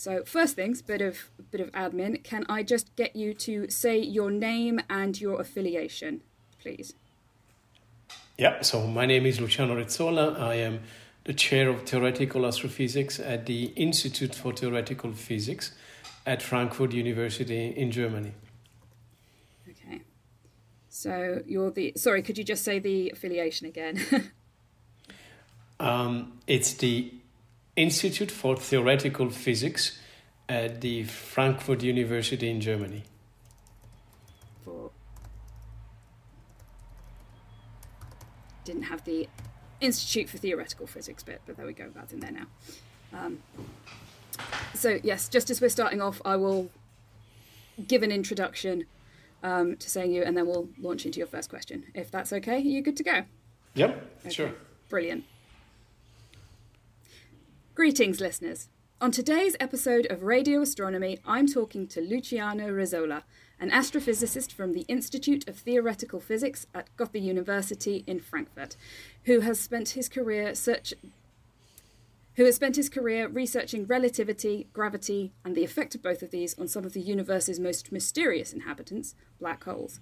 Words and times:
So 0.00 0.24
first 0.24 0.56
things, 0.56 0.80
bit 0.80 1.02
of 1.02 1.28
bit 1.50 1.60
of 1.60 1.70
admin. 1.72 2.24
Can 2.24 2.46
I 2.48 2.62
just 2.62 2.96
get 2.96 3.14
you 3.14 3.34
to 3.34 3.68
say 3.68 3.98
your 3.98 4.30
name 4.30 4.80
and 4.88 5.20
your 5.20 5.38
affiliation, 5.38 6.22
please? 6.58 6.94
Yeah. 8.38 8.62
So 8.62 8.86
my 8.86 9.04
name 9.04 9.26
is 9.26 9.42
Luciano 9.42 9.76
Rezzolla. 9.76 10.40
I 10.40 10.54
am 10.54 10.80
the 11.24 11.34
chair 11.34 11.68
of 11.68 11.82
theoretical 11.82 12.46
astrophysics 12.46 13.20
at 13.20 13.44
the 13.44 13.64
Institute 13.76 14.34
for 14.34 14.54
Theoretical 14.54 15.12
Physics 15.12 15.72
at 16.24 16.40
Frankfurt 16.40 16.92
University 16.92 17.66
in 17.76 17.90
Germany. 17.90 18.32
Okay. 19.68 20.00
So 20.88 21.42
you're 21.46 21.72
the 21.72 21.92
sorry. 21.96 22.22
Could 22.22 22.38
you 22.38 22.44
just 22.44 22.64
say 22.64 22.78
the 22.78 23.10
affiliation 23.10 23.66
again? 23.66 24.00
um, 25.78 26.40
it's 26.46 26.72
the 26.72 27.19
Institute 27.80 28.30
for 28.30 28.56
Theoretical 28.56 29.30
Physics 29.30 29.98
at 30.50 30.82
the 30.82 31.04
Frankfurt 31.04 31.82
University 31.82 32.50
in 32.50 32.60
Germany. 32.60 33.04
Didn't 38.64 38.82
have 38.82 39.04
the 39.04 39.28
Institute 39.80 40.28
for 40.28 40.36
Theoretical 40.36 40.86
Physics 40.86 41.22
bit, 41.22 41.40
but 41.46 41.56
there 41.56 41.66
we 41.66 41.72
go. 41.72 41.90
That's 41.94 42.12
in 42.12 42.20
there 42.20 42.32
now. 42.32 42.46
Um, 43.18 43.38
so 44.74 45.00
yes, 45.02 45.30
just 45.30 45.48
as 45.48 45.62
we're 45.62 45.70
starting 45.70 46.02
off, 46.02 46.20
I 46.22 46.36
will 46.36 46.70
give 47.88 48.02
an 48.02 48.12
introduction 48.12 48.84
um, 49.42 49.78
to 49.78 49.88
saying 49.88 50.12
you, 50.12 50.22
and 50.22 50.36
then 50.36 50.46
we'll 50.46 50.68
launch 50.78 51.06
into 51.06 51.18
your 51.18 51.26
first 51.26 51.48
question. 51.48 51.84
If 51.94 52.10
that's 52.10 52.30
okay, 52.34 52.56
are 52.56 52.58
you 52.58 52.82
good 52.82 52.98
to 52.98 53.02
go? 53.02 53.22
Yep, 53.74 54.18
Okay, 54.20 54.30
sure. 54.34 54.52
Brilliant. 54.90 55.24
Greetings, 57.74 58.20
listeners. 58.20 58.68
On 59.00 59.12
today's 59.12 59.56
episode 59.60 60.04
of 60.10 60.24
Radio 60.24 60.60
Astronomy, 60.60 61.20
I'm 61.24 61.46
talking 61.46 61.86
to 61.86 62.00
Luciano 62.00 62.68
Rezzolla, 62.68 63.22
an 63.60 63.70
astrophysicist 63.70 64.50
from 64.52 64.72
the 64.72 64.84
Institute 64.88 65.48
of 65.48 65.56
Theoretical 65.56 66.18
Physics 66.18 66.66
at 66.74 66.94
Goethe 66.96 67.14
University 67.14 68.02
in 68.08 68.18
Frankfurt, 68.18 68.76
who 69.24 69.40
has 69.40 69.60
spent 69.60 69.90
his 69.90 70.08
career 70.08 70.54
search 70.56 70.92
who 72.34 72.44
has 72.44 72.56
spent 72.56 72.76
his 72.76 72.88
career 72.88 73.28
researching 73.28 73.86
relativity, 73.86 74.66
gravity, 74.72 75.32
and 75.44 75.54
the 75.54 75.64
effect 75.64 75.94
of 75.94 76.02
both 76.02 76.22
of 76.22 76.30
these 76.30 76.58
on 76.58 76.66
some 76.66 76.84
of 76.84 76.92
the 76.92 77.00
universe's 77.00 77.60
most 77.60 77.92
mysterious 77.92 78.52
inhabitants, 78.52 79.14
black 79.38 79.64
holes. 79.64 80.00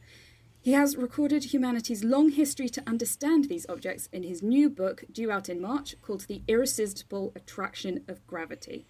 He 0.68 0.74
has 0.74 0.98
recorded 0.98 1.44
humanity's 1.44 2.04
long 2.04 2.28
history 2.32 2.68
to 2.68 2.82
understand 2.86 3.46
these 3.46 3.64
objects 3.70 4.06
in 4.12 4.22
his 4.22 4.42
new 4.42 4.68
book, 4.68 5.02
due 5.10 5.30
out 5.30 5.48
in 5.48 5.62
March, 5.62 5.94
called 6.02 6.26
The 6.26 6.42
Irresistible 6.46 7.32
Attraction 7.34 8.04
of 8.06 8.26
Gravity. 8.26 8.84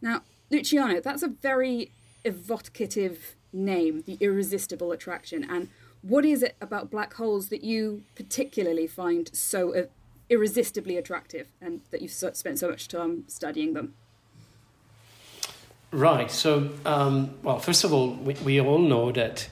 Now, 0.00 0.22
Luciano, 0.50 1.02
that's 1.02 1.22
a 1.22 1.28
very 1.28 1.92
evocative 2.24 3.36
name, 3.52 4.04
The 4.06 4.16
Irresistible 4.20 4.90
Attraction. 4.90 5.44
And 5.44 5.68
what 6.00 6.24
is 6.24 6.42
it 6.42 6.56
about 6.62 6.90
black 6.90 7.12
holes 7.12 7.50
that 7.50 7.62
you 7.62 8.04
particularly 8.14 8.86
find 8.86 9.28
so 9.36 9.74
uh, 9.74 9.82
irresistibly 10.30 10.96
attractive 10.96 11.48
and 11.60 11.82
that 11.90 12.00
you've 12.00 12.10
spent 12.10 12.58
so 12.58 12.70
much 12.70 12.88
time 12.88 13.24
studying 13.28 13.74
them? 13.74 13.92
Right. 15.90 16.30
So, 16.30 16.70
um, 16.86 17.34
well, 17.42 17.58
first 17.58 17.84
of 17.84 17.92
all, 17.92 18.14
we, 18.14 18.32
we 18.42 18.58
all 18.62 18.78
know 18.78 19.12
that 19.12 19.46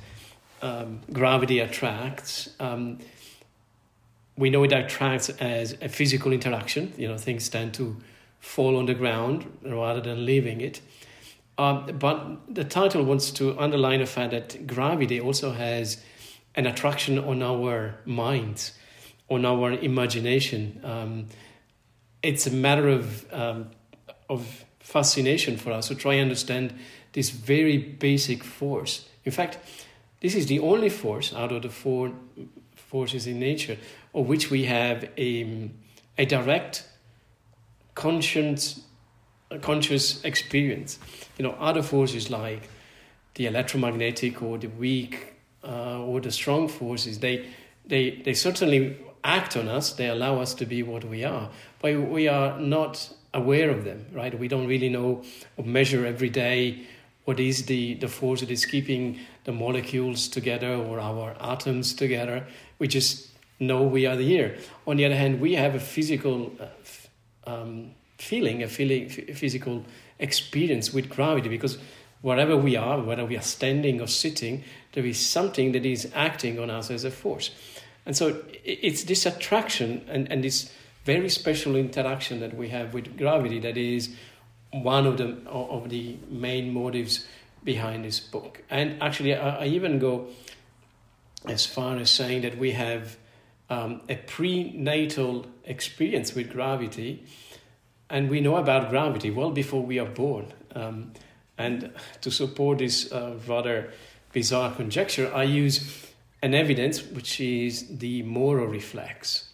um, 0.66 1.00
gravity 1.12 1.60
attracts. 1.60 2.50
Um, 2.58 2.98
we 4.36 4.50
know 4.50 4.64
it 4.64 4.72
attracts 4.72 5.28
as 5.28 5.76
a 5.80 5.88
physical 5.88 6.32
interaction. 6.32 6.92
You 6.96 7.08
know, 7.08 7.18
things 7.18 7.48
tend 7.48 7.74
to 7.74 7.96
fall 8.40 8.76
on 8.76 8.86
the 8.86 8.94
ground 8.94 9.46
rather 9.64 10.00
than 10.00 10.26
leaving 10.26 10.60
it. 10.60 10.80
Um, 11.58 11.86
but 11.98 12.54
the 12.54 12.64
title 12.64 13.02
wants 13.04 13.30
to 13.32 13.58
underline 13.58 14.00
the 14.00 14.06
fact 14.06 14.32
that 14.32 14.66
gravity 14.66 15.20
also 15.20 15.52
has 15.52 16.02
an 16.54 16.66
attraction 16.66 17.18
on 17.18 17.42
our 17.42 17.94
minds, 18.04 18.72
on 19.30 19.44
our 19.44 19.72
imagination. 19.72 20.80
Um, 20.84 21.26
it's 22.22 22.46
a 22.46 22.50
matter 22.50 22.88
of 22.88 23.32
um, 23.32 23.70
of 24.28 24.64
fascination 24.80 25.56
for 25.56 25.72
us 25.72 25.88
to 25.88 25.94
try 25.94 26.14
and 26.14 26.22
understand 26.22 26.74
this 27.12 27.30
very 27.30 27.78
basic 27.78 28.44
force. 28.44 29.08
In 29.24 29.32
fact, 29.32 29.58
this 30.26 30.34
is 30.34 30.46
the 30.46 30.58
only 30.58 30.88
force 30.88 31.32
out 31.32 31.52
of 31.52 31.62
the 31.62 31.68
four 31.68 32.10
forces 32.74 33.28
in 33.28 33.38
nature 33.38 33.76
of 34.12 34.26
which 34.26 34.50
we 34.50 34.64
have 34.64 35.08
a, 35.16 35.70
a 36.18 36.24
direct 36.26 36.84
conscious, 37.94 38.80
conscious 39.60 40.24
experience. 40.24 40.98
You 41.38 41.44
know, 41.44 41.52
other 41.60 41.80
forces 41.80 42.28
like 42.28 42.68
the 43.34 43.46
electromagnetic 43.46 44.42
or 44.42 44.58
the 44.58 44.66
weak 44.66 45.34
uh, 45.62 46.02
or 46.02 46.20
the 46.20 46.32
strong 46.32 46.66
forces, 46.66 47.20
they, 47.20 47.46
they, 47.86 48.20
they 48.24 48.34
certainly 48.34 48.98
act 49.22 49.56
on 49.56 49.68
us, 49.68 49.92
they 49.92 50.08
allow 50.08 50.40
us 50.40 50.54
to 50.54 50.66
be 50.66 50.82
what 50.82 51.04
we 51.04 51.22
are, 51.22 51.50
but 51.80 52.00
we 52.00 52.26
are 52.26 52.58
not 52.58 53.12
aware 53.32 53.70
of 53.70 53.84
them, 53.84 54.06
right? 54.12 54.36
We 54.36 54.48
don't 54.48 54.66
really 54.66 54.88
know 54.88 55.22
or 55.56 55.64
measure 55.64 56.04
every 56.04 56.30
day 56.30 56.84
what 57.26 57.40
is 57.40 57.66
the, 57.66 57.94
the 57.94 58.08
force 58.08 58.40
that 58.40 58.50
is 58.50 58.64
keeping 58.64 59.18
the 59.44 59.52
molecules 59.52 60.28
together 60.28 60.74
or 60.74 61.00
our 61.00 61.36
atoms 61.40 61.92
together. 61.92 62.46
We 62.78 62.86
just 62.86 63.28
know 63.58 63.82
we 63.82 64.06
are 64.06 64.16
here. 64.16 64.56
On 64.86 64.96
the 64.96 65.04
other 65.04 65.16
hand, 65.16 65.40
we 65.40 65.54
have 65.54 65.74
a 65.74 65.80
physical 65.80 66.52
uh, 66.60 67.50
um, 67.50 67.90
feeling, 68.16 68.62
a 68.62 68.68
feeling, 68.68 69.08
physical 69.08 69.84
experience 70.20 70.92
with 70.92 71.10
gravity 71.10 71.48
because 71.48 71.78
wherever 72.22 72.56
we 72.56 72.76
are, 72.76 73.00
whether 73.00 73.24
we 73.24 73.36
are 73.36 73.42
standing 73.42 74.00
or 74.00 74.06
sitting, 74.06 74.62
there 74.92 75.04
is 75.04 75.18
something 75.18 75.72
that 75.72 75.84
is 75.84 76.08
acting 76.14 76.60
on 76.60 76.70
us 76.70 76.92
as 76.92 77.02
a 77.02 77.10
force. 77.10 77.50
And 78.06 78.16
so 78.16 78.40
it's 78.64 79.02
this 79.02 79.26
attraction 79.26 80.04
and, 80.08 80.30
and 80.30 80.44
this 80.44 80.72
very 81.04 81.28
special 81.28 81.74
interaction 81.74 82.38
that 82.38 82.56
we 82.56 82.68
have 82.68 82.94
with 82.94 83.18
gravity 83.18 83.58
that 83.60 83.76
is 83.76 84.10
one 84.82 85.06
of 85.06 85.16
the 85.16 85.36
of 85.48 85.88
the 85.88 86.16
main 86.28 86.72
motives 86.72 87.26
behind 87.64 88.04
this 88.04 88.20
book. 88.20 88.62
And 88.70 89.02
actually, 89.02 89.34
I, 89.34 89.64
I 89.64 89.66
even 89.66 89.98
go 89.98 90.28
as 91.46 91.66
far 91.66 91.96
as 91.96 92.10
saying 92.10 92.42
that 92.42 92.58
we 92.58 92.72
have 92.72 93.16
um, 93.68 94.00
a 94.08 94.16
prenatal 94.16 95.46
experience 95.64 96.34
with 96.34 96.50
gravity, 96.50 97.24
and 98.08 98.30
we 98.30 98.40
know 98.40 98.56
about 98.56 98.90
gravity 98.90 99.30
well 99.30 99.50
before 99.50 99.82
we 99.82 99.98
are 99.98 100.08
born. 100.08 100.52
Um, 100.74 101.12
and 101.58 101.90
to 102.20 102.30
support 102.30 102.78
this 102.78 103.10
uh, 103.12 103.38
rather 103.46 103.92
bizarre 104.32 104.74
conjecture, 104.74 105.32
I 105.34 105.44
use 105.44 106.06
an 106.42 106.54
evidence 106.54 107.02
which 107.02 107.40
is 107.40 107.98
the 107.98 108.22
Moro 108.22 108.66
reflex. 108.66 109.50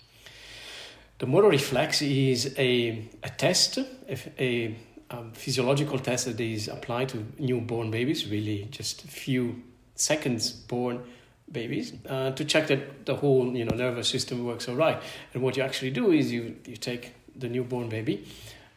The 1.19 1.27
Moro 1.27 1.49
reflex 1.49 2.03
is 2.03 2.55
a, 2.59 3.09
a 3.23 3.31
test, 3.31 3.79
a, 3.79 4.43
a 4.43 4.77
um, 5.13 5.33
physiological 5.33 5.99
test 5.99 6.27
that 6.27 6.41
is 6.41 6.69
applied 6.69 7.09
to 7.11 7.25
newborn 7.39 7.91
babies, 7.91 8.29
really 8.29 8.67
just 8.71 9.05
a 9.05 9.09
few 9.09 9.63
seconds 9.95 10.51
born 10.51 11.03
babies, 11.51 11.93
uh, 12.09 12.31
to 12.33 12.45
check 12.45 12.67
that 12.69 13.05
the 13.07 13.17
whole 13.17 13.55
you 13.55 13.65
know 13.65 13.77
nervous 13.77 14.09
system 14.09 14.45
works 14.45 14.69
all 14.69 14.77
right. 14.77 15.01
And 15.35 15.43
what 15.43 15.57
you 15.57 15.63
actually 15.63 15.91
do 15.91 16.13
is 16.13 16.33
you, 16.33 16.57
you 16.67 16.77
take 16.77 17.15
the 17.37 17.49
newborn 17.49 17.89
baby, 17.89 18.27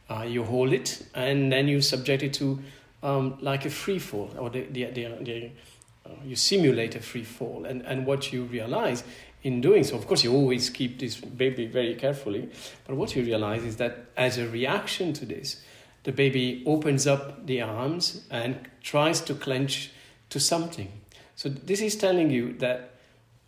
uh, 0.09 0.23
you 0.27 0.43
hold 0.43 0.73
it, 0.73 1.05
and 1.13 1.51
then 1.51 1.67
you 1.67 1.81
subject 1.81 2.23
it 2.23 2.33
to 2.33 2.59
um, 3.01 3.37
like 3.41 3.65
a 3.65 3.69
free 3.69 3.99
fall, 3.99 4.29
or 4.37 4.49
the, 4.49 4.63
the, 4.63 4.85
the, 4.85 5.17
the 5.21 5.51
uh, 6.05 6.09
you 6.23 6.35
simulate 6.35 6.95
a 6.95 7.01
free 7.01 7.23
fall. 7.23 7.65
And, 7.65 7.81
and 7.83 8.05
what 8.05 8.31
you 8.31 8.43
realize 8.43 9.03
in 9.43 9.61
doing 9.61 9.83
so, 9.83 9.95
of 9.95 10.07
course, 10.07 10.23
you 10.23 10.33
always 10.33 10.69
keep 10.69 10.99
this 10.99 11.15
baby 11.17 11.67
very 11.67 11.95
carefully, 11.95 12.49
but 12.87 12.95
what 12.95 13.15
you 13.15 13.23
realize 13.23 13.63
is 13.63 13.77
that 13.77 14.05
as 14.17 14.37
a 14.37 14.47
reaction 14.47 15.13
to 15.13 15.25
this, 15.25 15.61
the 16.05 16.11
baby 16.11 16.63
opens 16.65 17.05
up 17.05 17.45
the 17.45 17.61
arms 17.61 18.25
and 18.29 18.69
tries 18.81 19.19
to 19.21 19.33
clench 19.33 19.91
to 20.29 20.39
something. 20.39 20.91
So 21.35 21.49
this 21.49 21.81
is 21.81 21.95
telling 21.95 22.29
you 22.29 22.53
that, 22.59 22.91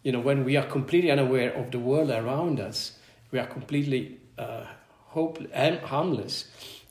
you 0.03 0.11
know, 0.11 0.19
when 0.19 0.43
we 0.43 0.57
are 0.57 0.65
completely 0.65 1.11
unaware 1.11 1.53
of 1.53 1.71
the 1.71 1.79
world 1.79 2.09
around 2.09 2.59
us, 2.59 2.97
we 3.31 3.39
are 3.39 3.45
completely 3.45 4.17
uh, 4.37 4.65
hope 5.05 5.39
harmless. 5.53 6.45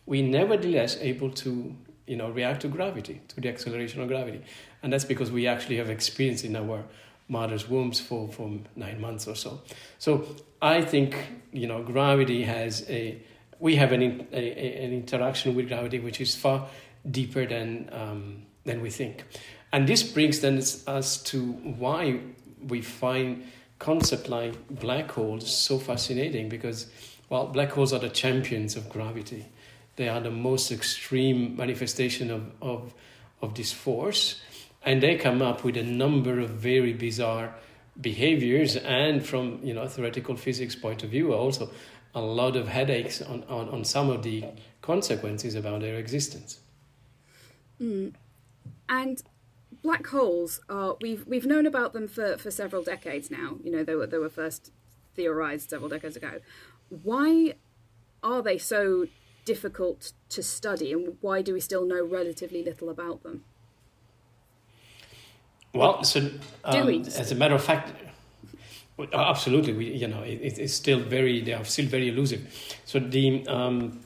We 0.06 0.22
nevertheless 0.22 0.96
able 1.00 1.30
to, 1.32 1.74
you 2.06 2.16
know, 2.16 2.30
react 2.30 2.62
to 2.62 2.68
gravity, 2.68 3.20
to 3.28 3.40
the 3.40 3.48
acceleration 3.48 4.00
of 4.00 4.08
gravity, 4.08 4.42
and 4.82 4.92
that's 4.92 5.04
because 5.04 5.32
we 5.32 5.48
actually 5.48 5.78
have 5.78 5.90
experience 5.90 6.44
in 6.44 6.54
our 6.54 6.84
mother's 7.28 7.68
wombs 7.68 7.98
for, 7.98 8.28
for 8.28 8.50
nine 8.76 9.00
months 9.00 9.26
or 9.26 9.34
so. 9.34 9.60
So 9.98 10.26
I 10.62 10.82
think 10.82 11.16
you 11.52 11.66
know 11.66 11.82
gravity 11.82 12.44
has 12.44 12.88
a 12.88 13.20
we 13.58 13.76
have 13.76 13.92
an 13.92 14.02
a, 14.32 14.84
an 14.84 14.92
interaction 14.92 15.54
with 15.54 15.68
gravity 15.68 15.98
which 15.98 16.20
is 16.20 16.34
far 16.34 16.68
deeper 17.10 17.46
than 17.46 17.88
um, 17.92 18.42
than 18.64 18.80
we 18.80 18.90
think, 18.90 19.24
and 19.72 19.88
this 19.88 20.02
brings 20.02 20.40
then 20.40 20.58
us 20.86 21.22
to 21.24 21.52
why 21.52 22.20
we 22.68 22.80
find 22.82 23.44
concept 23.78 24.28
like 24.28 24.54
black 24.70 25.10
holes 25.10 25.54
so 25.54 25.78
fascinating 25.78 26.48
because 26.48 26.86
well 27.28 27.46
black 27.46 27.70
holes 27.70 27.92
are 27.92 28.00
the 28.00 28.08
champions 28.08 28.76
of 28.76 28.88
gravity. 28.88 29.46
They 29.96 30.08
are 30.08 30.20
the 30.20 30.30
most 30.30 30.70
extreme 30.70 31.56
manifestation 31.56 32.30
of, 32.30 32.52
of, 32.60 32.94
of 33.40 33.54
this 33.54 33.72
force. 33.72 34.40
And 34.82 35.02
they 35.02 35.16
come 35.16 35.42
up 35.42 35.64
with 35.64 35.76
a 35.76 35.82
number 35.82 36.38
of 36.38 36.50
very 36.50 36.92
bizarre 36.92 37.54
behaviors 37.98 38.76
and 38.76 39.24
from 39.24 39.58
you 39.62 39.72
know 39.72 39.88
theoretical 39.88 40.36
physics 40.36 40.74
point 40.76 41.02
of 41.02 41.08
view 41.08 41.32
also 41.32 41.70
a 42.16 42.20
lot 42.20 42.56
of 42.56 42.66
headaches 42.66 43.20
on, 43.20 43.44
on, 43.44 43.68
on 43.68 43.84
some 43.84 44.08
of 44.10 44.22
the 44.22 44.42
consequences 44.80 45.54
about 45.54 45.82
their 45.82 45.96
existence. 45.96 46.60
Mm. 47.80 48.14
and 48.88 49.22
black 49.82 50.06
holes 50.06 50.60
are 50.70 50.96
we've 51.02 51.26
we've 51.26 51.44
known 51.44 51.66
about 51.66 51.92
them 51.92 52.08
for, 52.08 52.38
for 52.38 52.50
several 52.50 52.82
decades 52.82 53.30
now. 53.30 53.58
You 53.62 53.70
know 53.70 53.84
they 53.84 53.94
were 53.94 54.06
they 54.06 54.16
were 54.16 54.30
first 54.30 54.72
theorized 55.14 55.68
several 55.68 55.90
decades 55.90 56.16
ago. 56.16 56.40
Why 56.88 57.54
are 58.22 58.40
they 58.42 58.56
so 58.56 59.08
difficult 59.44 60.12
to 60.30 60.42
study 60.42 60.90
and 60.92 61.18
why 61.20 61.42
do 61.42 61.52
we 61.52 61.60
still 61.60 61.84
know 61.84 62.02
relatively 62.04 62.64
little 62.64 62.88
about 62.88 63.22
them? 63.22 63.44
Well, 65.74 66.02
so 66.02 66.30
um, 66.64 66.88
as 66.88 67.30
a 67.30 67.34
matter 67.34 67.54
of 67.54 67.62
fact, 67.62 67.92
absolutely, 69.12 69.72
we 69.72 69.92
you 69.92 70.08
know 70.08 70.22
it, 70.22 70.58
it's 70.58 70.74
still 70.74 71.00
very 71.00 71.40
they 71.40 71.52
are 71.52 71.64
still 71.64 71.86
very 71.86 72.08
elusive. 72.08 72.40
So 72.84 72.98
the 72.98 73.46
um, 73.46 74.00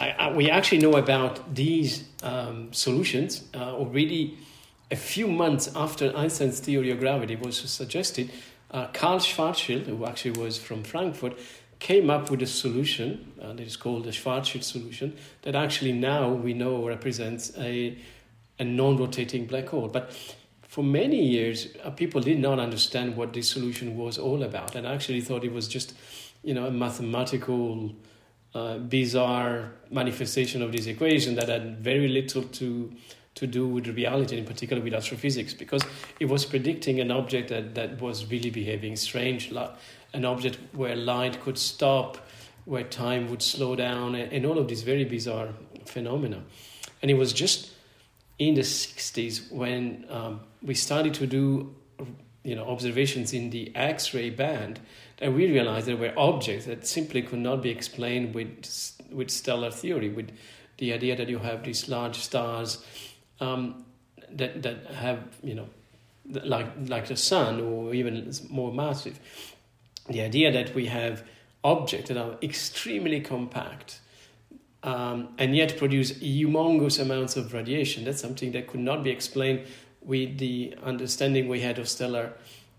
I, 0.00 0.10
I, 0.10 0.32
we 0.32 0.50
actually 0.50 0.78
know 0.78 0.96
about 0.96 1.54
these 1.54 2.04
um, 2.22 2.72
solutions 2.72 3.44
uh, 3.54 3.74
already 3.74 4.38
a 4.90 4.96
few 4.96 5.28
months 5.28 5.70
after 5.74 6.16
Einstein's 6.16 6.60
theory 6.60 6.90
of 6.90 7.00
gravity 7.00 7.36
was 7.36 7.58
suggested. 7.58 8.30
Uh, 8.70 8.86
Karl 8.92 9.18
Schwarzschild, 9.18 9.86
who 9.86 10.04
actually 10.06 10.38
was 10.38 10.58
from 10.58 10.84
Frankfurt, 10.84 11.38
came 11.78 12.10
up 12.10 12.30
with 12.30 12.42
a 12.42 12.46
solution 12.46 13.32
uh, 13.40 13.52
that 13.52 13.66
is 13.66 13.76
called 13.76 14.04
the 14.04 14.10
Schwarzschild 14.10 14.62
solution 14.62 15.16
that 15.42 15.54
actually 15.54 15.92
now 15.92 16.28
we 16.30 16.52
know 16.52 16.86
represents 16.86 17.52
a 17.58 17.98
a 18.60 18.64
non-rotating 18.64 19.46
black 19.46 19.68
hole. 19.68 19.88
But 19.88 20.12
for 20.68 20.84
many 20.84 21.26
years, 21.26 21.68
uh, 21.82 21.90
people 21.90 22.20
did 22.20 22.38
not 22.38 22.58
understand 22.58 23.16
what 23.16 23.32
this 23.32 23.48
solution 23.48 23.96
was 23.96 24.18
all 24.18 24.42
about, 24.42 24.76
and 24.76 24.86
actually 24.86 25.22
thought 25.22 25.42
it 25.42 25.52
was 25.52 25.66
just, 25.66 25.94
you 26.44 26.52
know, 26.52 26.66
a 26.66 26.70
mathematical, 26.70 27.90
uh, 28.54 28.76
bizarre 28.76 29.72
manifestation 29.90 30.60
of 30.60 30.70
this 30.70 30.86
equation 30.86 31.34
that 31.36 31.48
had 31.48 31.78
very 31.78 32.06
little 32.06 32.42
to 32.42 32.92
to 33.34 33.46
do 33.46 33.68
with 33.68 33.86
reality, 33.86 34.36
in 34.36 34.44
particular 34.44 34.82
with 34.82 34.92
astrophysics, 34.92 35.54
because 35.54 35.84
it 36.18 36.24
was 36.24 36.44
predicting 36.44 36.98
an 36.98 37.12
object 37.12 37.50
that, 37.50 37.72
that 37.76 38.00
was 38.00 38.28
really 38.32 38.50
behaving 38.50 38.96
strange, 38.96 39.52
like 39.52 39.70
an 40.12 40.24
object 40.24 40.58
where 40.72 40.96
light 40.96 41.40
could 41.42 41.56
stop, 41.56 42.18
where 42.64 42.82
time 42.82 43.30
would 43.30 43.40
slow 43.40 43.76
down, 43.76 44.16
and, 44.16 44.32
and 44.32 44.44
all 44.44 44.58
of 44.58 44.66
these 44.66 44.82
very 44.82 45.04
bizarre 45.04 45.50
phenomena. 45.84 46.42
And 47.00 47.12
it 47.12 47.14
was 47.14 47.32
just 47.32 47.70
in 48.40 48.54
the 48.54 48.62
60s 48.62 49.52
when 49.52 50.04
um, 50.10 50.40
we 50.62 50.74
started 50.74 51.14
to 51.14 51.26
do 51.26 51.74
you 52.44 52.54
know 52.54 52.64
observations 52.64 53.32
in 53.32 53.50
the 53.50 53.74
x-ray 53.74 54.30
band 54.30 54.80
and 55.20 55.34
we 55.34 55.50
realized 55.50 55.86
there 55.86 55.96
were 55.96 56.12
objects 56.16 56.66
that 56.66 56.86
simply 56.86 57.22
could 57.22 57.38
not 57.38 57.62
be 57.62 57.70
explained 57.70 58.34
with 58.34 58.92
with 59.10 59.30
stellar 59.30 59.70
theory 59.70 60.08
with 60.08 60.30
the 60.78 60.92
idea 60.92 61.16
that 61.16 61.28
you 61.28 61.38
have 61.38 61.64
these 61.64 61.88
large 61.88 62.16
stars 62.16 62.84
um, 63.40 63.84
that 64.30 64.62
that 64.62 64.86
have 64.86 65.20
you 65.42 65.54
know 65.54 65.68
like 66.44 66.66
like 66.86 67.06
the 67.08 67.16
sun 67.16 67.60
or 67.60 67.94
even 67.94 68.32
more 68.48 68.72
massive 68.72 69.18
the 70.08 70.20
idea 70.20 70.50
that 70.52 70.74
we 70.74 70.86
have 70.86 71.22
objects 71.64 72.08
that 72.08 72.16
are 72.16 72.36
extremely 72.42 73.20
compact 73.20 74.00
um, 74.82 75.28
and 75.38 75.56
yet 75.56 75.76
produce 75.76 76.12
humongous 76.12 77.00
amounts 77.00 77.36
of 77.36 77.52
radiation. 77.52 78.04
That's 78.04 78.20
something 78.20 78.52
that 78.52 78.66
could 78.68 78.80
not 78.80 79.02
be 79.02 79.10
explained 79.10 79.66
with 80.02 80.38
the 80.38 80.76
understanding 80.82 81.48
we 81.48 81.60
had 81.60 81.78
of 81.78 81.88
stellar 81.88 82.32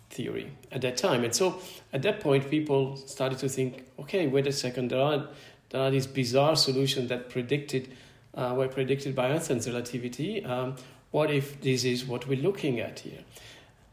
theory 0.09 0.51
at 0.71 0.81
that 0.81 0.97
time. 0.97 1.23
And 1.23 1.33
so 1.33 1.59
at 1.93 2.01
that 2.01 2.19
point, 2.19 2.49
people 2.49 2.97
started 2.97 3.37
to 3.39 3.49
think, 3.49 3.85
okay, 3.99 4.27
wait 4.27 4.47
a 4.47 4.51
second, 4.51 4.89
there 4.89 5.01
are, 5.01 5.27
there 5.69 5.81
are 5.81 5.91
these 5.91 6.07
bizarre 6.07 6.55
solutions 6.55 7.09
that 7.09 7.29
predicted, 7.29 7.89
uh, 8.33 8.53
were 8.57 8.67
predicted 8.67 9.15
by 9.15 9.31
Einstein's 9.31 9.67
relativity. 9.67 10.43
Um, 10.43 10.75
what 11.11 11.31
if 11.31 11.61
this 11.61 11.83
is 11.83 12.05
what 12.05 12.27
we're 12.27 12.41
looking 12.41 12.79
at 12.79 12.99
here? 12.99 13.19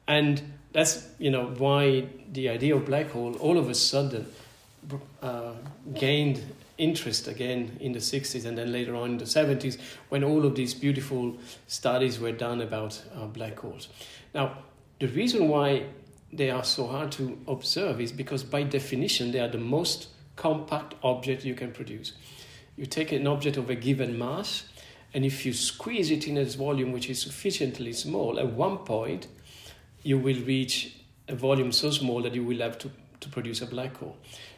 And 0.07 0.41
that's 0.73 1.09
you 1.19 1.31
know 1.31 1.47
why 1.47 2.07
the 2.33 2.51
idea 2.51 2.77
of 2.77 2.85
black 2.85 3.11
hole 3.11 3.35
all 3.37 3.57
of 3.57 3.71
a 3.71 3.75
sudden 3.75 4.27
uh, 5.23 5.53
gained 5.95 6.43
interest 6.79 7.27
again 7.27 7.77
in 7.81 7.93
the 7.93 7.99
60s 7.99 8.45
and 8.45 8.57
then 8.59 8.73
later 8.73 8.95
on 8.95 9.13
in 9.13 9.19
the 9.19 9.25
70s 9.25 9.79
when 10.09 10.23
all 10.23 10.45
of 10.45 10.55
these 10.55 10.75
beautiful 10.75 11.37
studies 11.67 12.21
were 12.21 12.33
done 12.33 12.61
about 12.61 13.03
uh, 13.15 13.27
black 13.27 13.59
holes. 13.59 13.89
Now, 14.35 14.59
the 15.01 15.09
reason 15.09 15.49
why 15.49 15.87
they 16.33 16.51
are 16.51 16.65
so 16.65 16.87
hard 16.87 17.13
to 17.13 17.39
observe 17.49 18.01
is 18.01 18.13
because 18.13 18.43
by 18.43 18.63
definition 18.63 19.33
they 19.33 19.41
are 19.41 19.49
the 19.49 19.59
most 19.59 20.09
compact 20.37 20.95
object 21.03 21.45
you 21.45 21.55
can 21.55 21.73
produce. 21.73 22.13
You 22.77 22.87
take 22.87 23.13
an 23.13 23.27
object 23.27 23.57
of 23.57 23.71
a 23.71 23.75
given 23.75 24.19
mass 24.19 24.65
and 25.15 25.25
if 25.25 25.47
you 25.47 25.55
squeeze 25.55 26.11
it 26.11 26.27
in 26.29 26.37
a 26.37 26.45
volume 26.45 26.93
which 26.93 27.09
is 27.09 27.23
sufficiently 27.23 27.93
small, 27.95 28.39
at 28.39 28.53
one 28.53 28.79
point 28.79 29.29
you 30.03 30.19
will 30.19 30.41
reach 30.43 30.97
a 31.29 31.35
volume 31.35 31.73
so 31.73 31.91
small 31.91 32.23
that 32.23 32.35
you 32.35 32.45
will 32.45 32.59
have 32.59 32.79
to, 32.79 32.91
to 33.21 33.29
produce 33.29 33.63
a 33.63 33.67
black 33.67 33.97
hole. 33.97 34.17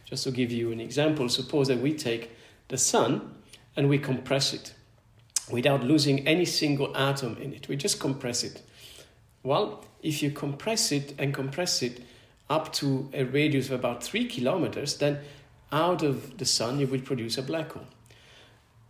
Just 0.08 0.24
to 0.24 0.30
give 0.30 0.50
you 0.50 0.72
an 0.72 0.80
example, 0.80 1.28
suppose 1.28 1.68
that 1.68 1.80
we 1.80 1.92
take 1.92 2.30
the 2.68 2.78
sun 2.78 3.34
and 3.76 3.88
we 3.88 3.98
compress 3.98 4.54
it. 4.54 4.72
without 5.50 5.82
losing 5.82 6.26
any 6.26 6.44
single 6.44 6.94
atom 6.96 7.36
in 7.38 7.52
it. 7.54 7.68
We 7.68 7.76
just 7.76 7.98
compress 7.98 8.44
it. 8.44 8.62
Well, 9.42 9.84
if 10.02 10.22
you 10.22 10.30
compress 10.30 10.92
it 10.92 11.14
and 11.18 11.32
compress 11.32 11.82
it 11.82 12.02
up 12.50 12.72
to 12.74 13.08
a 13.12 13.24
radius 13.24 13.66
of 13.68 13.72
about 13.72 14.02
three 14.02 14.26
kilometers, 14.26 14.98
then 14.98 15.20
out 15.72 16.02
of 16.02 16.38
the 16.38 16.44
sun 16.44 16.78
you 16.78 16.86
will 16.86 17.00
produce 17.00 17.38
a 17.38 17.42
black 17.42 17.72
hole. 17.72 17.86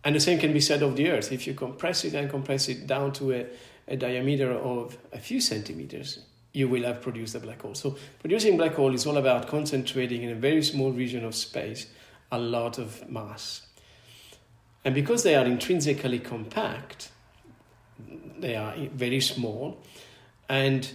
And 0.03 0.15
the 0.15 0.19
same 0.19 0.39
can 0.39 0.53
be 0.53 0.61
said 0.61 0.81
of 0.81 0.95
the 0.95 1.09
Earth. 1.09 1.31
If 1.31 1.45
you 1.45 1.53
compress 1.53 2.05
it 2.05 2.13
and 2.13 2.29
compress 2.29 2.69
it 2.69 2.87
down 2.87 3.11
to 3.13 3.33
a, 3.33 3.45
a 3.87 3.97
diameter 3.97 4.51
of 4.51 4.97
a 5.11 5.19
few 5.19 5.41
centimeters, 5.41 6.19
you 6.53 6.67
will 6.67 6.83
have 6.83 7.01
produced 7.01 7.35
a 7.35 7.39
black 7.39 7.61
hole. 7.61 7.75
So 7.75 7.97
producing 8.19 8.57
black 8.57 8.73
hole 8.73 8.93
is 8.93 9.05
all 9.05 9.17
about 9.17 9.47
concentrating 9.47 10.23
in 10.23 10.31
a 10.31 10.35
very 10.35 10.63
small 10.63 10.91
region 10.91 11.23
of 11.23 11.35
space 11.35 11.87
a 12.31 12.39
lot 12.39 12.77
of 12.77 13.09
mass. 13.09 13.67
And 14.85 14.95
because 14.95 15.23
they 15.23 15.35
are 15.35 15.45
intrinsically 15.45 16.19
compact, 16.19 17.09
they 18.39 18.55
are 18.55 18.73
very 18.93 19.19
small, 19.19 19.83
and 20.47 20.89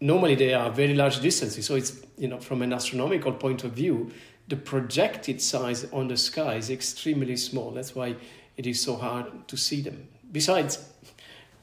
normally 0.00 0.36
they 0.36 0.54
are 0.54 0.70
very 0.70 0.94
large 0.94 1.20
distances. 1.20 1.66
So 1.66 1.74
it's 1.74 2.00
you 2.16 2.28
know 2.28 2.38
from 2.38 2.62
an 2.62 2.72
astronomical 2.72 3.32
point 3.32 3.64
of 3.64 3.72
view, 3.72 4.12
the 4.46 4.56
projected 4.56 5.42
size 5.42 5.90
on 5.92 6.08
the 6.08 6.16
sky 6.16 6.54
is 6.54 6.70
extremely 6.70 7.36
small. 7.36 7.72
That's 7.72 7.94
why 7.94 8.16
it 8.56 8.66
is 8.66 8.80
so 8.80 8.96
hard 8.96 9.48
to 9.48 9.56
see 9.56 9.80
them. 9.80 10.08
Besides, 10.30 10.84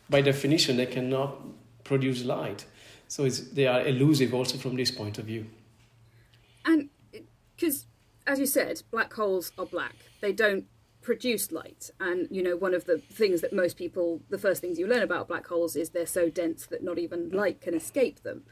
by 0.10 0.22
definition, 0.22 0.78
they 0.78 0.86
cannot 0.86 1.38
produce 1.84 2.26
light. 2.26 2.66
So 3.08 3.28
they 3.30 3.68
are 3.68 3.86
elusive 3.86 4.34
also 4.34 4.58
from 4.58 4.76
this 4.76 4.92
point 4.92 5.18
of 5.18 5.26
view. 5.26 5.46
And 6.66 6.90
because, 7.56 7.86
as 8.26 8.40
you 8.40 8.46
said, 8.46 8.82
black 8.92 9.14
holes 9.14 9.52
are 9.58 9.66
black, 9.66 9.96
they 10.22 10.34
don't 10.34 10.66
produce 11.02 11.52
light. 11.52 11.92
And, 12.00 12.28
you 12.32 12.42
know, 12.42 12.58
one 12.58 12.74
of 12.74 12.86
the 12.86 12.98
things 12.98 13.42
that 13.42 13.54
most 13.54 13.78
people, 13.78 14.22
the 14.30 14.40
first 14.40 14.60
things 14.60 14.80
you 14.80 14.88
learn 14.88 15.04
about 15.04 15.28
black 15.28 15.48
holes 15.48 15.76
is 15.76 15.92
they're 15.92 16.06
so 16.06 16.30
dense 16.30 16.66
that 16.66 16.84
not 16.84 16.98
even 16.98 17.30
light 17.30 17.62
can 17.62 17.76
escape 17.76 18.24
them. 18.24 18.44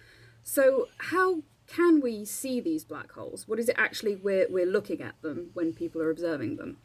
So, 0.43 0.87
how 0.97 1.41
can 1.67 2.01
we 2.01 2.25
see 2.25 2.59
these 2.59 2.83
black 2.83 3.11
holes? 3.13 3.47
What 3.47 3.57
is 3.59 3.69
it 3.69 3.75
actually 3.77 4.15
we're, 4.15 4.47
we're 4.49 4.65
looking 4.65 5.01
at 5.01 5.19
them 5.21 5.49
when 5.53 5.73
people 5.73 6.01
are 6.01 6.11
observing 6.11 6.57
them? 6.57 6.77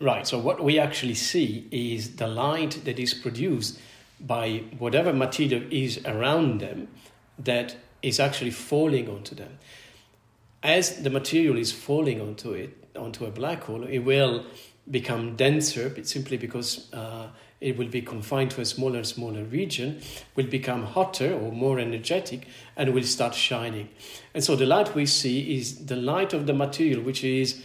Right, 0.00 0.26
so 0.26 0.36
what 0.38 0.64
we 0.64 0.80
actually 0.80 1.14
see 1.14 1.68
is 1.70 2.16
the 2.16 2.26
light 2.26 2.84
that 2.84 2.98
is 2.98 3.14
produced 3.14 3.78
by 4.26 4.64
whatever 4.78 5.12
material 5.12 5.62
is 5.70 6.00
around 6.04 6.60
them 6.60 6.88
that 7.38 7.76
is 8.02 8.20
actually 8.20 8.50
falling 8.50 9.08
onto 9.08 9.34
them. 9.34 9.58
As 10.62 11.02
the 11.02 11.10
material 11.10 11.56
is 11.58 11.72
falling 11.72 12.20
onto 12.20 12.52
it, 12.52 12.76
onto 12.96 13.24
a 13.24 13.30
black 13.30 13.64
hole, 13.64 13.84
it 13.84 14.00
will 14.00 14.44
become 14.90 15.36
denser 15.36 15.92
simply 16.04 16.36
because 16.36 16.92
uh, 16.92 17.28
it 17.60 17.76
will 17.76 17.88
be 17.88 18.02
confined 18.02 18.50
to 18.50 18.60
a 18.60 18.64
smaller 18.64 18.98
and 18.98 19.06
smaller 19.06 19.44
region, 19.44 20.00
will 20.34 20.46
become 20.46 20.84
hotter 20.84 21.32
or 21.32 21.52
more 21.52 21.78
energetic, 21.78 22.46
and 22.76 22.92
will 22.92 23.04
start 23.04 23.34
shining. 23.34 23.88
And 24.34 24.42
so 24.42 24.56
the 24.56 24.66
light 24.66 24.94
we 24.94 25.06
see 25.06 25.56
is 25.56 25.86
the 25.86 25.96
light 25.96 26.32
of 26.32 26.46
the 26.46 26.54
material 26.54 27.02
which 27.02 27.22
is 27.22 27.62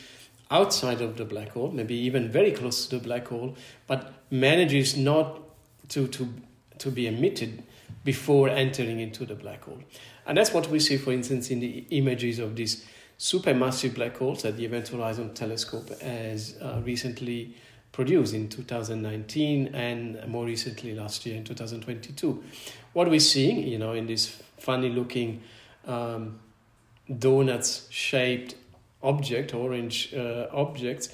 outside 0.52 1.02
of 1.02 1.18
the 1.18 1.26
black 1.26 1.50
hole, 1.50 1.72
maybe 1.72 1.96
even 1.96 2.30
very 2.32 2.52
close 2.52 2.86
to 2.88 2.98
the 2.98 3.04
black 3.04 3.28
hole, 3.28 3.56
but 3.88 4.14
manages 4.30 4.96
not 4.96 5.42
to, 5.90 6.08
to, 6.08 6.34
to 6.80 6.92
be 6.92 7.08
emitted 7.08 7.64
before 8.04 8.50
entering 8.50 9.00
into 9.00 9.26
the 9.26 9.36
black 9.36 9.64
hole. 9.64 9.80
And 10.26 10.38
that's 10.38 10.54
what 10.54 10.70
we 10.70 10.80
see, 10.80 10.98
for 10.98 11.12
instance, 11.12 11.50
in 11.50 11.60
the 11.60 11.86
images 11.90 12.40
of 12.40 12.56
these 12.56 12.86
supermassive 13.18 13.96
black 13.96 14.18
holes 14.18 14.44
that 14.44 14.58
the 14.58 14.66
Event 14.66 14.90
Horizon 14.90 15.34
Telescope 15.34 15.90
has 16.02 16.56
uh, 16.62 16.82
recently 16.84 17.56
produced 17.92 18.34
in 18.34 18.48
2019 18.48 19.74
and 19.74 20.28
more 20.28 20.46
recently 20.46 20.94
last 20.94 21.26
year 21.26 21.36
in 21.36 21.44
2022. 21.44 22.44
What 22.94 23.10
we're 23.10 23.20
seeing, 23.20 23.68
you 23.68 23.80
know, 23.80 23.94
in 23.94 24.06
this 24.06 24.42
funny 24.60 24.90
looking 24.90 25.42
um, 25.88 26.40
donuts 27.18 27.88
shaped 27.90 28.56
object, 29.02 29.54
orange 29.54 30.14
uh, 30.14 30.48
objects, 30.52 31.10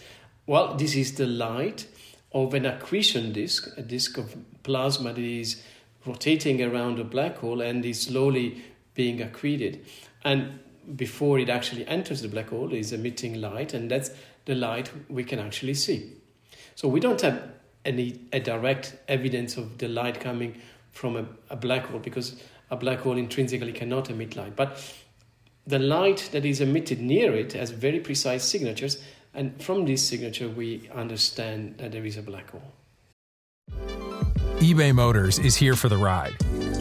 well, 0.45 0.75
this 0.75 0.95
is 0.95 1.15
the 1.15 1.25
light 1.25 1.87
of 2.33 2.53
an 2.53 2.65
accretion 2.65 3.31
disk, 3.31 3.69
a 3.77 3.81
disk 3.81 4.17
of 4.17 4.35
plasma 4.63 5.13
that 5.13 5.21
is 5.21 5.61
rotating 6.05 6.61
around 6.61 6.99
a 6.99 7.03
black 7.03 7.37
hole 7.37 7.61
and 7.61 7.85
is 7.85 8.01
slowly 8.01 8.63
being 8.95 9.19
accreted. 9.19 9.79
And 10.23 10.59
before 10.95 11.39
it 11.39 11.49
actually 11.49 11.87
enters 11.87 12.21
the 12.21 12.27
black 12.27 12.49
hole 12.49 12.73
is 12.73 12.91
emitting 12.91 13.39
light, 13.39 13.73
and 13.73 13.89
that's 13.89 14.11
the 14.45 14.55
light 14.55 14.91
we 15.09 15.23
can 15.23 15.39
actually 15.39 15.75
see. 15.75 16.11
So 16.75 16.87
we 16.87 16.99
don't 16.99 17.21
have 17.21 17.41
any 17.85 18.19
a 18.31 18.39
direct 18.39 18.95
evidence 19.07 19.57
of 19.57 19.77
the 19.77 19.87
light 19.87 20.19
coming 20.19 20.59
from 20.91 21.15
a, 21.15 21.25
a 21.49 21.55
black 21.55 21.85
hole 21.87 21.99
because 21.99 22.35
a 22.69 22.75
black 22.75 22.99
hole 22.99 23.17
intrinsically 23.17 23.73
cannot 23.73 24.09
emit 24.09 24.35
light. 24.35 24.55
But 24.55 24.81
the 25.65 25.79
light 25.79 26.29
that 26.31 26.45
is 26.45 26.61
emitted 26.61 26.99
near 26.99 27.33
it 27.33 27.53
has 27.53 27.71
very 27.71 27.99
precise 27.99 28.43
signatures, 28.43 29.01
and 29.33 29.61
from 29.61 29.85
this 29.85 30.07
signature, 30.07 30.47
we 30.47 30.89
understand 30.93 31.77
that 31.79 31.91
there 31.91 32.05
is 32.05 32.17
a 32.17 32.21
black 32.21 32.51
hole. 32.51 32.73
eBay 34.59 34.93
Motors 34.93 35.39
is 35.39 35.55
here 35.55 35.75
for 35.75 35.89
the 35.89 35.97
ride. 35.97 36.35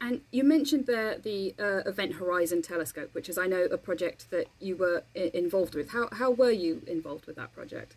And 0.00 0.22
you 0.30 0.44
mentioned 0.44 0.86
the 0.86 1.20
the 1.22 1.54
uh, 1.62 1.88
Event 1.88 2.14
Horizon 2.14 2.62
Telescope, 2.62 3.10
which 3.12 3.28
is, 3.28 3.36
I 3.36 3.46
know, 3.46 3.64
a 3.64 3.76
project 3.76 4.30
that 4.30 4.46
you 4.58 4.76
were 4.76 5.02
I- 5.14 5.30
involved 5.34 5.74
with. 5.74 5.90
How 5.90 6.08
how 6.12 6.30
were 6.30 6.50
you 6.50 6.82
involved 6.86 7.26
with 7.26 7.36
that 7.36 7.52
project? 7.54 7.96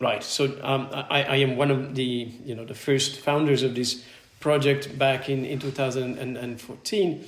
Right. 0.00 0.24
So 0.24 0.58
um, 0.62 0.88
I, 0.92 1.22
I 1.22 1.36
am 1.36 1.56
one 1.56 1.70
of 1.70 1.94
the 1.94 2.28
you 2.44 2.54
know 2.54 2.64
the 2.64 2.74
first 2.74 3.20
founders 3.20 3.62
of 3.62 3.74
this 3.74 4.02
project 4.40 4.98
back 4.98 5.28
in 5.28 5.44
in 5.44 5.58
2014, 5.58 7.24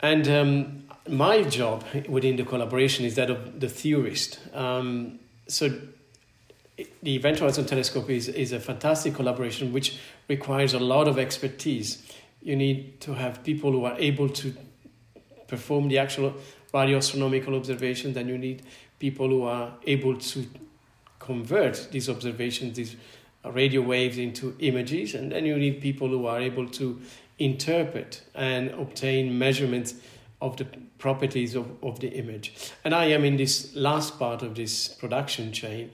and 0.00 0.28
um, 0.28 0.84
my 1.08 1.42
job 1.42 1.84
within 2.08 2.36
the 2.36 2.44
collaboration 2.44 3.04
is 3.04 3.14
that 3.14 3.30
of 3.30 3.60
the 3.60 3.68
theorist. 3.68 4.40
Um, 4.52 5.20
so 5.46 5.70
the 7.02 7.14
Event 7.14 7.38
Horizon 7.38 7.66
Telescope 7.66 8.10
is, 8.10 8.28
is 8.28 8.50
a 8.50 8.58
fantastic 8.58 9.14
collaboration 9.14 9.72
which 9.72 9.98
requires 10.28 10.74
a 10.74 10.80
lot 10.80 11.06
of 11.06 11.18
expertise 11.18 12.02
you 12.44 12.54
need 12.54 13.00
to 13.00 13.14
have 13.14 13.42
people 13.42 13.72
who 13.72 13.84
are 13.86 13.96
able 13.98 14.28
to 14.28 14.54
perform 15.48 15.88
the 15.88 15.98
actual 15.98 16.34
radioastronomical 16.72 17.56
observations, 17.56 18.16
and 18.16 18.28
you 18.28 18.38
need 18.38 18.62
people 18.98 19.28
who 19.28 19.42
are 19.42 19.72
able 19.86 20.16
to 20.18 20.46
convert 21.18 21.88
these 21.90 22.08
observations, 22.08 22.76
these 22.76 22.96
radio 23.44 23.80
waves 23.80 24.18
into 24.18 24.54
images, 24.58 25.14
and 25.14 25.32
then 25.32 25.44
you 25.46 25.56
need 25.56 25.80
people 25.80 26.08
who 26.08 26.26
are 26.26 26.40
able 26.40 26.68
to 26.68 27.00
interpret 27.38 28.22
and 28.34 28.70
obtain 28.70 29.38
measurements 29.38 29.94
of 30.40 30.56
the 30.56 30.66
properties 30.98 31.54
of, 31.54 31.66
of 31.82 32.00
the 32.00 32.08
image. 32.08 32.54
And 32.84 32.94
I 32.94 33.06
am 33.06 33.24
in 33.24 33.36
this 33.36 33.74
last 33.74 34.18
part 34.18 34.42
of 34.42 34.54
this 34.54 34.88
production 34.88 35.52
chain. 35.52 35.90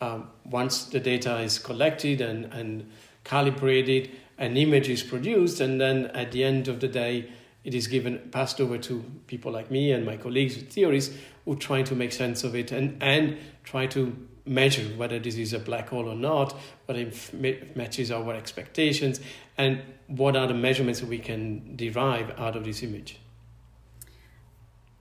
Um, 0.00 0.28
once 0.44 0.84
the 0.84 1.00
data 1.00 1.38
is 1.38 1.58
collected 1.58 2.20
and, 2.20 2.46
and 2.52 2.90
calibrated, 3.24 4.10
an 4.38 4.56
image 4.56 4.88
is 4.88 5.02
produced, 5.02 5.60
and 5.60 5.80
then 5.80 6.06
at 6.08 6.32
the 6.32 6.44
end 6.44 6.68
of 6.68 6.80
the 6.80 6.88
day, 6.88 7.30
it 7.64 7.74
is 7.74 7.86
given 7.86 8.18
passed 8.30 8.60
over 8.60 8.76
to 8.78 9.04
people 9.26 9.50
like 9.50 9.70
me 9.70 9.90
and 9.92 10.04
my 10.04 10.16
colleagues 10.16 10.56
with 10.56 10.70
theories 10.70 11.16
who 11.44 11.56
try 11.56 11.82
to 11.82 11.94
make 11.94 12.12
sense 12.12 12.44
of 12.44 12.54
it 12.54 12.72
and, 12.72 13.02
and 13.02 13.38
try 13.64 13.86
to 13.86 14.14
measure 14.46 14.84
whether 14.96 15.18
this 15.18 15.36
is 15.36 15.52
a 15.54 15.58
black 15.58 15.88
hole 15.88 16.06
or 16.08 16.14
not, 16.14 16.54
whether 16.84 17.00
it 17.00 17.76
matches 17.76 18.10
our 18.10 18.34
expectations, 18.34 19.20
and 19.56 19.80
what 20.06 20.36
are 20.36 20.46
the 20.46 20.54
measurements 20.54 21.02
we 21.02 21.18
can 21.18 21.74
derive 21.76 22.30
out 22.38 22.54
of 22.54 22.64
this 22.64 22.82
image. 22.82 23.18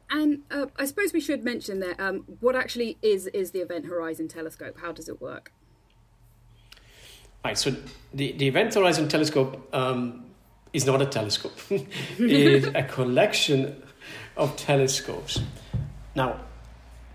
And 0.10 0.44
uh, 0.52 0.68
I 0.78 0.86
suppose 0.86 1.12
we 1.12 1.20
should 1.20 1.44
mention 1.44 1.80
that 1.80 2.00
um, 2.00 2.24
what 2.40 2.56
actually 2.56 2.98
is 3.02 3.28
is 3.28 3.52
the 3.52 3.60
Event 3.60 3.86
Horizon 3.86 4.28
Telescope? 4.28 4.78
How 4.80 4.92
does 4.92 5.10
it 5.10 5.20
work? 5.20 5.52
Right, 7.44 7.58
so 7.58 7.76
the, 8.14 8.32
the 8.34 8.48
Event 8.48 8.74
Horizon 8.74 9.10
Telescope 9.10 9.68
um, 9.74 10.24
is 10.72 10.86
not 10.86 11.02
a 11.02 11.06
telescope. 11.06 11.60
it 11.70 11.90
is 12.20 12.68
a 12.74 12.84
collection 12.84 13.84
of 14.38 14.56
telescopes. 14.56 15.42
Now, 16.16 16.40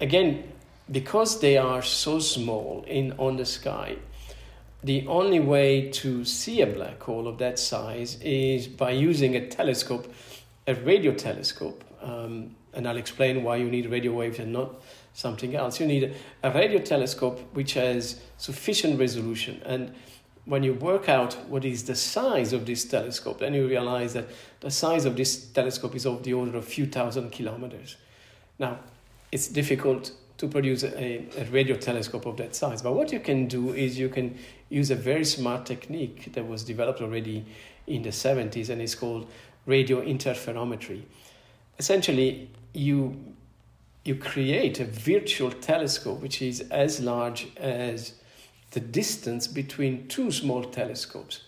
again, 0.00 0.44
because 0.90 1.40
they 1.40 1.56
are 1.56 1.82
so 1.82 2.18
small 2.18 2.84
in 2.86 3.12
on 3.12 3.36
the 3.36 3.46
sky, 3.46 3.96
the 4.84 5.06
only 5.06 5.40
way 5.40 5.90
to 5.90 6.24
see 6.24 6.60
a 6.60 6.66
black 6.66 7.02
hole 7.02 7.26
of 7.26 7.38
that 7.38 7.58
size 7.58 8.18
is 8.20 8.68
by 8.68 8.90
using 8.90 9.34
a 9.34 9.48
telescope, 9.48 10.12
a 10.66 10.74
radio 10.74 11.12
telescope. 11.14 11.84
Um, 12.02 12.54
and 12.74 12.86
I'll 12.86 12.96
explain 12.96 13.42
why 13.42 13.56
you 13.56 13.70
need 13.70 13.86
radio 13.90 14.12
waves 14.12 14.38
and 14.38 14.52
not 14.52 14.80
something 15.14 15.56
else. 15.56 15.80
You 15.80 15.86
need 15.86 16.14
a 16.42 16.50
radio 16.50 16.78
telescope 16.78 17.40
which 17.54 17.74
has 17.74 18.20
sufficient 18.36 19.00
resolution. 19.00 19.60
And 19.64 19.94
when 20.48 20.62
you 20.62 20.72
work 20.72 21.10
out 21.10 21.34
what 21.48 21.62
is 21.62 21.84
the 21.84 21.94
size 21.94 22.54
of 22.54 22.64
this 22.64 22.86
telescope, 22.86 23.40
then 23.40 23.52
you 23.52 23.68
realize 23.68 24.14
that 24.14 24.28
the 24.60 24.70
size 24.70 25.04
of 25.04 25.14
this 25.14 25.44
telescope 25.50 25.94
is 25.94 26.06
of 26.06 26.22
the 26.22 26.32
order 26.32 26.56
of 26.56 26.64
a 26.64 26.66
few 26.66 26.86
thousand 26.86 27.30
kilometers. 27.32 27.96
Now, 28.58 28.78
it's 29.30 29.48
difficult 29.48 30.12
to 30.38 30.48
produce 30.48 30.84
a, 30.84 31.26
a, 31.36 31.44
radio 31.50 31.76
telescope 31.76 32.24
of 32.24 32.38
that 32.38 32.56
size. 32.56 32.80
But 32.80 32.94
what 32.94 33.12
you 33.12 33.20
can 33.20 33.46
do 33.46 33.74
is 33.74 33.98
you 33.98 34.08
can 34.08 34.38
use 34.70 34.90
a 34.90 34.94
very 34.94 35.24
smart 35.24 35.66
technique 35.66 36.32
that 36.32 36.48
was 36.48 36.64
developed 36.64 37.02
already 37.02 37.44
in 37.86 38.02
the 38.02 38.10
70s 38.10 38.70
and 38.70 38.80
it's 38.80 38.94
called 38.94 39.28
radio 39.66 40.00
interferometry. 40.00 41.02
Essentially, 41.78 42.50
you 42.72 43.34
you 44.04 44.14
create 44.14 44.80
a 44.80 44.86
virtual 44.86 45.50
telescope 45.50 46.22
which 46.22 46.40
is 46.40 46.62
as 46.70 47.00
large 47.00 47.48
as 47.58 48.14
the 48.70 48.80
distance 48.80 49.46
between 49.46 50.08
two 50.08 50.30
small 50.30 50.64
telescopes. 50.64 51.42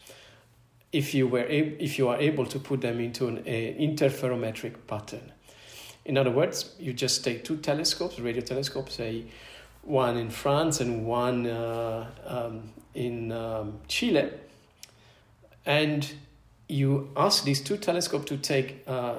If 0.93 1.15
you 1.15 1.29
were 1.29 1.45
if 1.45 1.99
you 1.99 2.09
are 2.09 2.17
able 2.17 2.47
to 2.47 2.59
put 2.59 2.81
them 2.81 3.01
into 3.01 3.29
an 3.29 3.45
interferometric 3.45 4.75
pattern. 4.87 5.33
In 6.05 6.17
other 6.17 6.31
words, 6.31 6.75
you 6.79 6.93
just 6.93 7.23
take 7.23 7.45
two 7.45 7.59
telescopes, 7.59 8.19
radio 8.19 8.41
telescopes, 8.41 8.95
say 8.95 9.27
one 9.83 10.17
in 10.17 10.31
France 10.31 10.81
and 10.81 11.07
one 11.07 11.47
uh, 11.47 12.11
um, 12.27 12.73
in 12.95 13.31
um, 13.33 13.79
Chile, 13.87 14.31
and 15.65 16.13
you 16.69 17.11
ask 17.17 17.45
these 17.45 17.61
two 17.61 17.77
telescopes 17.77 18.27
to 18.27 18.37
take 18.37 18.83
uh, 18.87 19.15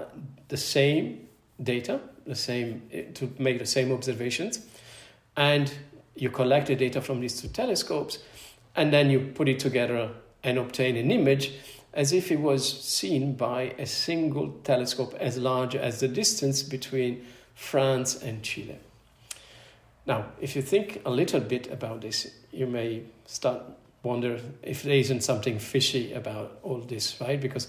the 0.49 0.57
same 0.57 1.27
data, 1.61 1.99
the 2.25 2.35
same 2.35 2.81
to 3.13 3.31
make 3.37 3.59
the 3.59 3.65
same 3.65 3.91
observations, 3.91 4.65
and 5.37 5.73
you 6.15 6.29
collect 6.29 6.67
the 6.67 6.75
data 6.75 7.01
from 7.01 7.21
these 7.21 7.41
two 7.41 7.47
telescopes, 7.47 8.19
and 8.75 8.91
then 8.93 9.09
you 9.09 9.19
put 9.19 9.49
it 9.49 9.59
together 9.59 10.09
and 10.43 10.57
obtain 10.57 10.95
an 10.95 11.11
image 11.11 11.53
as 11.93 12.13
if 12.13 12.31
it 12.31 12.39
was 12.39 12.81
seen 12.81 13.33
by 13.33 13.73
a 13.77 13.85
single 13.85 14.49
telescope 14.63 15.13
as 15.19 15.37
large 15.37 15.75
as 15.75 15.99
the 15.99 16.07
distance 16.07 16.63
between 16.63 17.25
France 17.53 18.21
and 18.21 18.43
Chile. 18.43 18.77
Now, 20.05 20.27
if 20.39 20.55
you 20.55 20.61
think 20.61 21.01
a 21.05 21.11
little 21.11 21.41
bit 21.41 21.71
about 21.71 22.01
this, 22.01 22.31
you 22.51 22.65
may 22.65 23.03
start 23.25 23.61
wonder 24.03 24.39
if 24.63 24.83
there 24.83 24.95
isn't 24.95 25.21
something 25.21 25.59
fishy 25.59 26.13
about 26.13 26.59
all 26.63 26.79
this, 26.79 27.19
right? 27.21 27.39
Because 27.39 27.67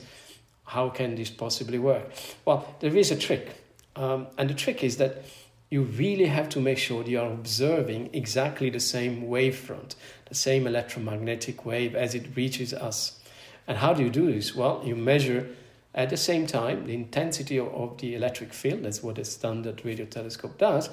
how 0.65 0.89
can 0.89 1.15
this 1.15 1.31
possibly 1.31 1.79
work? 1.79 2.11
Well, 2.45 2.75
there 2.81 2.97
is 2.97 3.11
a 3.11 3.17
trick. 3.17 3.63
Um, 3.97 4.29
and 4.39 4.49
the 4.49 4.55
trick 4.55 4.83
is 4.83 4.97
that 4.97 5.25
you 5.73 5.85
really 5.85 6.27
have 6.27 6.51
to 6.51 6.61
make 6.61 6.77
sure 6.77 7.03
you 7.05 7.19
are 7.19 7.33
observing 7.33 8.11
exactly 8.13 8.69
the 8.69 8.79
same 8.79 9.23
wavefront, 9.23 9.95
the 10.27 10.35
same 10.35 10.67
electromagnetic 10.67 11.65
wave 11.65 11.95
as 11.95 12.15
it 12.15 12.37
reaches 12.37 12.75
us. 12.75 13.19
And 13.67 13.79
how 13.79 13.95
do 13.95 14.03
you 14.03 14.11
do 14.11 14.31
this? 14.31 14.55
Well, 14.55 14.83
you 14.85 14.95
measure 14.95 15.49
at 15.95 16.11
the 16.11 16.19
same 16.19 16.47
time 16.47 16.85
the 16.85 16.93
intensity 16.93 17.59
of 17.59 17.97
the 17.97 18.15
electric 18.15 18.53
field, 18.53 18.83
that's 18.83 19.03
what 19.03 19.17
a 19.17 19.25
standard 19.25 19.83
radio 19.83 20.05
telescope 20.05 20.59
does, 20.59 20.91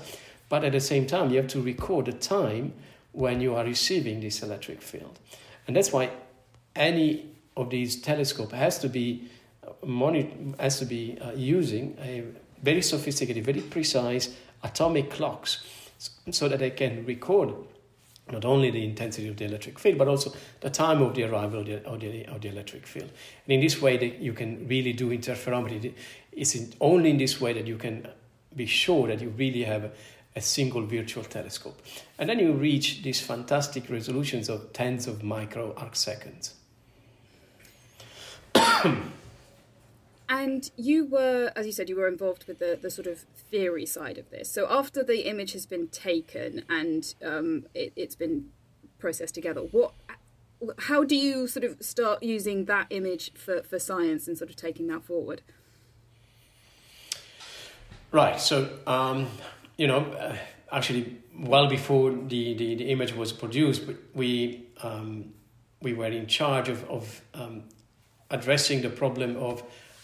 but 0.48 0.64
at 0.64 0.72
the 0.72 0.80
same 0.80 1.06
time 1.06 1.30
you 1.30 1.36
have 1.36 1.50
to 1.50 1.62
record 1.62 2.06
the 2.06 2.14
time 2.14 2.72
when 3.12 3.42
you 3.42 3.56
are 3.56 3.66
receiving 3.66 4.22
this 4.22 4.42
electric 4.42 4.82
field. 4.82 5.20
And 5.68 5.76
that's 5.76 5.92
why 5.92 6.10
any 6.74 7.26
of 7.58 7.70
these 7.70 8.02
telescope 8.02 8.54
has 8.54 8.80
to 8.80 8.88
be 8.88 9.30
uh, 9.62 10.24
has 10.58 10.80
to 10.80 10.86
be 10.86 11.18
uh, 11.20 11.32
using 11.32 11.98
a 12.02 12.24
very 12.64 12.82
sophisticated, 12.82 13.44
very 13.44 13.62
precise 13.62 14.36
atomic 14.64 15.12
clocks 15.12 15.64
so 16.32 16.48
that 16.48 16.60
they 16.60 16.72
can 16.72 17.06
record 17.06 17.54
not 18.32 18.46
only 18.46 18.70
the 18.70 18.84
intensity 18.84 19.28
of 19.28 19.38
the 19.38 19.46
electric 19.46 19.80
field, 19.80 19.98
but 19.98 20.08
also 20.08 20.32
the 20.62 20.70
time 20.70 21.02
of 21.02 21.16
the 21.16 21.24
arrival 21.24 21.62
of 21.62 21.66
the, 21.66 21.86
of 21.86 22.00
the, 22.00 22.26
of 22.28 22.42
the 22.42 22.50
electric 22.50 22.86
field. 22.86 23.10
And 23.46 23.54
in 23.54 23.62
this 23.62 23.82
way, 23.82 23.98
that 23.98 24.20
you 24.20 24.34
can 24.34 24.68
really 24.68 24.94
do 24.94 25.10
interferometry. 25.10 25.94
It's 26.32 26.56
in, 26.56 26.72
only 26.80 27.10
in 27.10 27.18
this 27.18 27.42
way 27.42 27.54
that 27.54 27.66
you 27.66 27.78
can 27.78 28.08
be 28.56 28.66
sure 28.66 29.08
that 29.08 29.22
you 29.22 29.30
really 29.30 29.64
have 29.64 29.86
a, 29.86 29.92
a 30.36 30.42
single 30.42 30.86
virtual 30.86 31.24
telescope. 31.24 31.82
And 32.18 32.30
then 32.30 32.40
you 32.40 32.54
reach 32.54 33.02
these 33.02 33.20
fantastic 33.20 33.90
resolutions 33.90 34.48
of 34.48 34.74
tens 34.74 35.08
of 35.08 35.24
micro 35.24 35.74
arc 35.76 35.96
seconds. 35.96 36.54
And 40.30 40.70
you 40.78 41.06
were, 41.06 41.52
as 41.56 41.66
you 41.66 41.72
said, 41.72 41.90
you 41.90 41.96
were 41.96 42.08
involved 42.08 42.46
with 42.48 42.60
the, 42.60 42.78
the 42.80 42.92
sort 42.92 43.08
of 43.08 43.26
theory 43.50 43.88
side 43.88 44.20
of 44.20 44.30
this. 44.30 44.52
So 44.52 44.68
after 44.70 45.04
the 45.04 45.28
image 45.28 45.54
has 45.54 45.66
been 45.66 45.88
taken 45.88 46.64
and 46.70 47.14
um, 47.26 47.66
it, 47.74 47.94
it's 47.96 48.16
been 48.16 48.50
processed 49.00 49.34
together, 49.34 49.62
what, 49.62 49.94
how 50.78 51.04
do 51.04 51.16
you 51.16 51.48
sort 51.48 51.64
of 51.64 51.82
start 51.84 52.22
using 52.22 52.66
that 52.66 52.86
image 52.92 53.34
for, 53.34 53.64
for 53.64 53.80
science 53.80 54.28
and 54.28 54.38
sort 54.38 54.52
of 54.52 54.56
taking 54.56 54.86
that 54.88 55.04
forward? 55.04 55.42
Right. 58.12 58.40
So, 58.40 58.70
um, 58.86 59.28
you 59.78 59.88
know, 59.88 60.00
uh, 60.00 60.36
actually, 60.72 61.18
well 61.40 61.68
before 61.68 62.12
the, 62.12 62.54
the, 62.54 62.76
the, 62.76 62.92
image 62.92 63.16
was 63.16 63.32
produced, 63.32 63.84
we 64.14 64.68
um, 64.84 65.34
we 65.82 65.94
were 65.94 66.08
in 66.08 66.28
charge 66.28 66.70
of, 66.70 66.84
of 66.90 67.22
um, 67.34 67.64
addressing 68.30 68.82
the 68.82 68.90
problem 68.90 69.38
of 69.38 69.64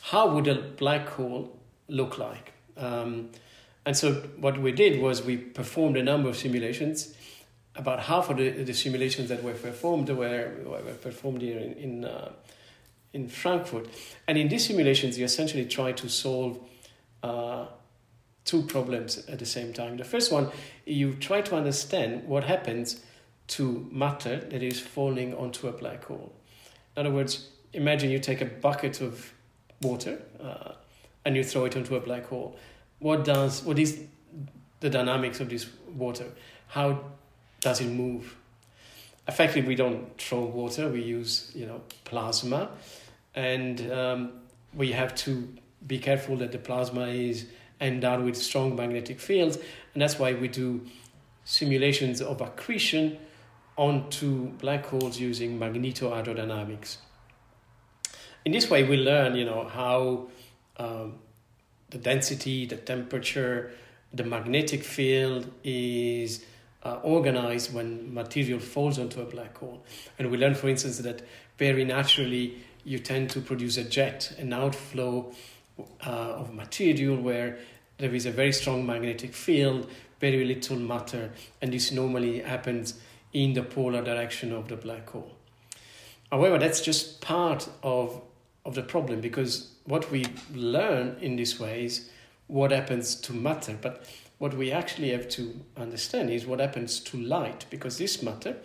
how 0.10 0.28
would 0.28 0.48
a 0.48 0.54
black 0.54 1.10
hole 1.10 1.58
look 1.88 2.20
like? 2.20 2.54
Um, 2.78 3.32
and 3.88 3.98
so 3.98 4.14
what 4.38 4.56
we 4.60 4.72
did 4.72 5.02
was 5.02 5.24
we 5.24 5.36
performed 5.36 5.98
a 5.98 6.04
number 6.04 6.30
of 6.30 6.38
simulations. 6.38 7.16
About 7.76 8.02
half 8.02 8.30
of 8.30 8.38
the, 8.38 8.50
the 8.52 8.74
simulations 8.74 9.30
that 9.30 9.42
were 9.42 9.54
performed 9.54 10.08
were, 10.10 10.54
were 10.64 10.94
performed 11.02 11.42
here 11.42 11.58
in 11.58 11.74
in, 11.74 12.06
uh, 12.06 12.32
in 13.14 13.28
Frankfurt. 13.30 13.88
And 14.28 14.38
in 14.38 14.48
these 14.48 14.68
simulations, 14.68 15.18
you 15.18 15.26
essentially 15.26 15.66
try 15.66 15.92
to 15.94 16.08
solve 16.08 16.60
uh, 17.24 17.66
two 18.44 18.62
problems 18.62 19.26
at 19.28 19.40
the 19.40 19.46
same 19.46 19.74
time. 19.74 19.98
The 19.98 20.04
first 20.04 20.32
one, 20.32 20.52
you 20.86 21.16
try 21.16 21.42
to 21.42 21.56
understand 21.56 22.28
what 22.28 22.44
happens 22.44 23.02
to 23.48 23.88
matter 23.92 24.38
that 24.38 24.62
is 24.62 24.80
falling 24.80 25.34
onto 25.34 25.68
a 25.68 25.72
black 25.72 26.06
hole. 26.06 26.32
In 26.96 27.08
other 27.08 27.16
words, 27.16 27.50
imagine 27.74 28.12
you 28.12 28.20
take 28.20 28.42
a 28.42 28.46
bucket 28.46 29.02
of 29.02 29.34
water 29.86 30.22
uh, 30.42 30.74
and 31.24 31.36
you 31.36 31.44
throw 31.44 31.66
it 31.66 31.76
into 31.76 31.96
a 31.96 32.00
black 32.00 32.26
hole. 32.28 32.58
What 33.00 33.26
does 33.26 33.64
what 33.64 33.80
is 33.80 34.02
the 34.80 34.90
dynamics 34.90 35.40
of 35.40 35.50
this 35.50 35.68
water? 35.96 36.26
How 36.68 37.04
does 37.62 37.82
it 37.82 37.88
move? 37.88 38.36
Effectively, 39.28 39.68
we 39.68 39.76
don't 39.76 40.18
throw 40.18 40.46
water. 40.46 40.90
We 40.90 41.02
use 41.02 41.52
you 41.56 41.66
know 41.66 41.82
plasma, 42.04 42.70
and 43.34 43.92
um, 43.92 44.32
we 44.74 44.92
have 44.92 45.16
to 45.16 45.48
be 45.86 46.00
careful 46.00 46.38
that 46.38 46.52
the 46.52 46.58
plasma 46.58 47.08
is 47.08 47.48
endowed 47.82 48.24
with 48.24 48.38
strong 48.38 48.76
magnetic 48.76 49.20
fields, 49.20 49.58
and 49.94 50.02
that's 50.02 50.18
why 50.20 50.34
we 50.34 50.48
do 50.48 50.86
simulations 51.44 52.22
of 52.22 52.42
accretion 52.42 53.18
onto 53.78 54.48
black 54.64 54.86
holes 54.86 55.20
using 55.20 55.60
magnetohydrodynamics 55.60 56.98
in 58.46 58.52
this 58.52 58.70
way, 58.70 58.84
we 58.84 58.98
learn, 58.98 59.36
you 59.36 59.44
know, 59.44 59.68
how 59.68 60.28
um, 60.78 61.16
the 61.90 61.98
density, 61.98 62.66
the 62.66 62.78
temperature, 62.78 63.72
the 64.14 64.24
magnetic 64.24 64.84
field 64.84 65.52
is 65.64 66.46
uh, 66.84 67.00
organized 67.02 67.74
when 67.74 68.14
material 68.14 68.60
falls 68.60 69.00
onto 69.00 69.20
a 69.20 69.26
black 69.26 69.58
hole. 69.58 69.84
And 70.20 70.30
we 70.30 70.38
learn, 70.38 70.54
for 70.54 70.70
instance, 70.70 71.00
that 71.00 71.24
very 71.58 71.84
naturally 71.84 72.58
you 72.84 73.00
tend 73.00 73.32
to 73.32 73.42
produce 73.42 73.78
a 73.78 73.84
jet, 73.84 74.36
an 74.38 74.54
outflow 74.54 75.34
uh, 76.06 76.10
of 76.10 76.54
material 76.54 77.18
where 77.18 77.58
there 77.98 78.14
is 78.14 78.28
a 78.28 78.32
very 78.32 78.52
strong 78.52 78.86
magnetic 78.86 79.34
field, 79.34 79.90
very 80.20 80.46
little 80.46 80.78
matter, 80.78 81.32
and 81.62 81.74
this 81.74 81.92
normally 81.92 82.42
happens 82.42 83.00
in 83.34 83.54
the 83.54 83.64
polar 83.64 84.04
direction 84.04 84.54
of 84.54 84.68
the 84.68 84.76
black 84.76 85.10
hole. 85.10 85.32
However, 86.32 86.58
that's 86.58 86.82
just 86.82 87.22
part 87.22 87.68
of 87.84 88.22
of 88.66 88.76
the 88.76 88.82
problem 88.82 89.22
because 89.22 89.72
what 89.86 90.10
we 90.12 90.26
learn 90.54 91.18
in 91.22 91.36
this 91.36 91.60
way 91.60 91.86
is 91.86 92.10
what 92.48 92.72
happens 92.72 93.16
to 93.16 93.34
matter, 93.34 93.78
but 93.82 94.06
what 94.38 94.54
we 94.56 94.72
actually 94.72 95.12
have 95.12 95.30
to 95.30 95.60
understand 95.78 96.30
is 96.30 96.46
what 96.46 96.60
happens 96.60 97.00
to 97.00 97.18
light 97.18 97.66
because 97.70 97.98
this 97.98 98.22
matter 98.22 98.58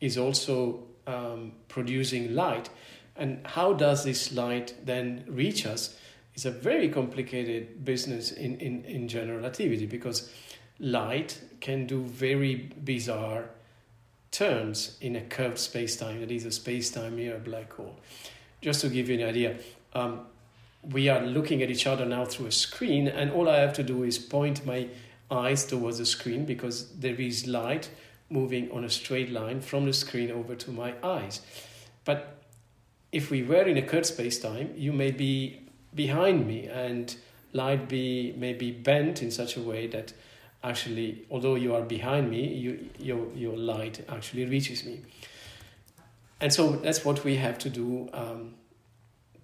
is 0.00 0.16
also 0.16 0.84
um, 1.06 1.52
producing 1.68 2.34
light. 2.34 2.70
And 3.16 3.46
how 3.46 3.74
does 3.74 4.04
this 4.04 4.32
light 4.32 4.74
then 4.84 5.24
reach 5.28 5.66
us? 5.66 5.96
Is 6.34 6.46
a 6.46 6.50
very 6.50 6.88
complicated 6.88 7.84
business 7.84 8.32
in, 8.32 8.58
in, 8.58 8.84
in 8.84 9.06
general 9.06 9.36
relativity 9.36 9.86
because 9.86 10.32
light 10.80 11.40
can 11.60 11.86
do 11.86 12.02
very 12.02 12.72
bizarre 12.82 13.50
turns 14.32 14.98
in 15.00 15.14
a 15.14 15.20
curved 15.20 15.58
space-time 15.58 16.18
that 16.20 16.32
is 16.32 16.44
a 16.44 16.50
space-time 16.50 17.14
near 17.14 17.36
a 17.36 17.38
black 17.38 17.72
hole. 17.72 18.00
Just 18.64 18.80
to 18.80 18.88
give 18.88 19.10
you 19.10 19.20
an 19.20 19.28
idea, 19.28 19.56
um, 19.92 20.20
we 20.82 21.10
are 21.10 21.20
looking 21.20 21.62
at 21.62 21.68
each 21.68 21.86
other 21.86 22.06
now 22.06 22.24
through 22.24 22.46
a 22.46 22.50
screen, 22.50 23.08
and 23.08 23.30
all 23.30 23.46
I 23.46 23.58
have 23.58 23.74
to 23.74 23.82
do 23.82 24.04
is 24.04 24.18
point 24.18 24.64
my 24.64 24.88
eyes 25.30 25.66
towards 25.66 25.98
the 25.98 26.06
screen 26.06 26.46
because 26.46 26.88
there 26.96 27.14
is 27.14 27.46
light 27.46 27.90
moving 28.30 28.70
on 28.70 28.82
a 28.82 28.88
straight 28.88 29.30
line 29.30 29.60
from 29.60 29.84
the 29.84 29.92
screen 29.92 30.30
over 30.30 30.54
to 30.54 30.70
my 30.70 30.94
eyes. 31.02 31.42
But 32.06 32.38
if 33.12 33.30
we 33.30 33.42
were 33.42 33.64
in 33.64 33.76
a 33.76 33.82
curved 33.82 34.06
space-time, 34.06 34.72
you 34.78 34.94
may 34.94 35.10
be 35.10 35.60
behind 35.94 36.46
me 36.46 36.66
and 36.66 37.14
light 37.52 37.86
be 37.86 38.32
may 38.38 38.54
be 38.54 38.70
bent 38.70 39.22
in 39.22 39.30
such 39.30 39.58
a 39.58 39.60
way 39.60 39.88
that 39.88 40.14
actually, 40.62 41.26
although 41.30 41.56
you 41.56 41.74
are 41.74 41.82
behind 41.82 42.30
me, 42.30 42.48
you, 42.48 42.88
your, 42.98 43.30
your 43.34 43.58
light 43.58 44.02
actually 44.08 44.46
reaches 44.46 44.86
me. 44.86 45.02
And 46.44 46.52
so 46.52 46.72
that's 46.72 47.06
what 47.06 47.24
we 47.24 47.36
have 47.36 47.56
to 47.60 47.70
do 47.70 48.10
um, 48.12 48.56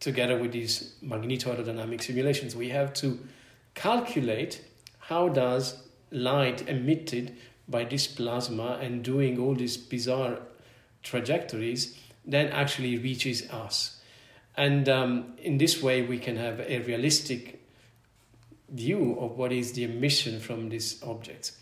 together 0.00 0.38
with 0.38 0.52
these 0.52 0.96
magnetohydrodynamic 1.02 2.02
simulations. 2.02 2.54
We 2.54 2.68
have 2.68 2.92
to 3.00 3.18
calculate 3.74 4.60
how 4.98 5.30
does 5.30 5.82
light 6.10 6.68
emitted 6.68 7.38
by 7.66 7.84
this 7.84 8.06
plasma 8.06 8.78
and 8.82 9.02
doing 9.02 9.38
all 9.38 9.54
these 9.54 9.78
bizarre 9.78 10.40
trajectories 11.02 11.98
then 12.26 12.48
actually 12.48 12.98
reaches 12.98 13.48
us. 13.48 14.02
And 14.58 14.86
um, 14.86 15.36
in 15.38 15.56
this 15.56 15.82
way, 15.82 16.02
we 16.02 16.18
can 16.18 16.36
have 16.36 16.60
a 16.60 16.80
realistic 16.80 17.62
view 18.68 19.16
of 19.18 19.38
what 19.38 19.52
is 19.52 19.72
the 19.72 19.84
emission 19.84 20.38
from 20.38 20.68
these 20.68 21.02
objects. 21.02 21.56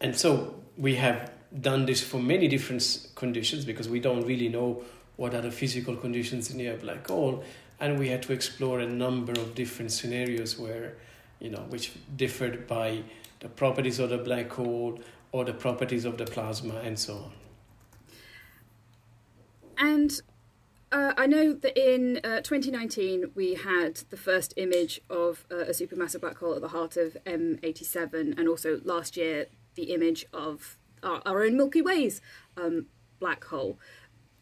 And 0.00 0.14
so 0.16 0.62
we 0.78 0.94
have 0.94 1.33
done 1.60 1.86
this 1.86 2.02
for 2.02 2.18
many 2.18 2.48
different 2.48 3.08
conditions 3.14 3.64
because 3.64 3.88
we 3.88 4.00
don't 4.00 4.26
really 4.26 4.48
know 4.48 4.82
what 5.16 5.34
are 5.34 5.40
the 5.40 5.50
physical 5.50 5.96
conditions 5.96 6.52
near 6.54 6.74
a 6.74 6.76
black 6.76 7.06
hole, 7.06 7.44
and 7.80 7.98
we 7.98 8.08
had 8.08 8.22
to 8.22 8.32
explore 8.32 8.80
a 8.80 8.86
number 8.86 9.32
of 9.32 9.54
different 9.54 9.92
scenarios 9.92 10.58
where, 10.58 10.94
you 11.38 11.50
know, 11.50 11.64
which 11.68 11.92
differed 12.16 12.66
by 12.66 13.02
the 13.40 13.48
properties 13.48 13.98
of 13.98 14.10
the 14.10 14.18
black 14.18 14.50
hole 14.50 14.98
or 15.30 15.44
the 15.44 15.52
properties 15.52 16.04
of 16.04 16.18
the 16.18 16.24
plasma 16.24 16.74
and 16.76 16.98
so 16.98 17.14
on. 17.14 17.32
And 19.76 20.20
uh, 20.90 21.12
I 21.16 21.26
know 21.26 21.52
that 21.52 21.76
in 21.76 22.20
uh, 22.24 22.40
2019 22.40 23.32
we 23.34 23.54
had 23.54 23.96
the 24.10 24.16
first 24.16 24.54
image 24.56 25.00
of 25.10 25.44
uh, 25.50 25.56
a 25.56 25.70
supermassive 25.70 26.20
black 26.20 26.38
hole 26.38 26.54
at 26.54 26.60
the 26.60 26.68
heart 26.68 26.96
of 26.96 27.16
M87, 27.26 28.38
and 28.38 28.48
also 28.48 28.80
last 28.84 29.16
year 29.16 29.46
the 29.74 29.92
image 29.92 30.24
of 30.32 30.78
our, 31.04 31.22
our 31.26 31.44
own 31.44 31.56
Milky 31.56 31.82
Way's 31.82 32.20
um, 32.56 32.86
black 33.20 33.44
hole. 33.44 33.78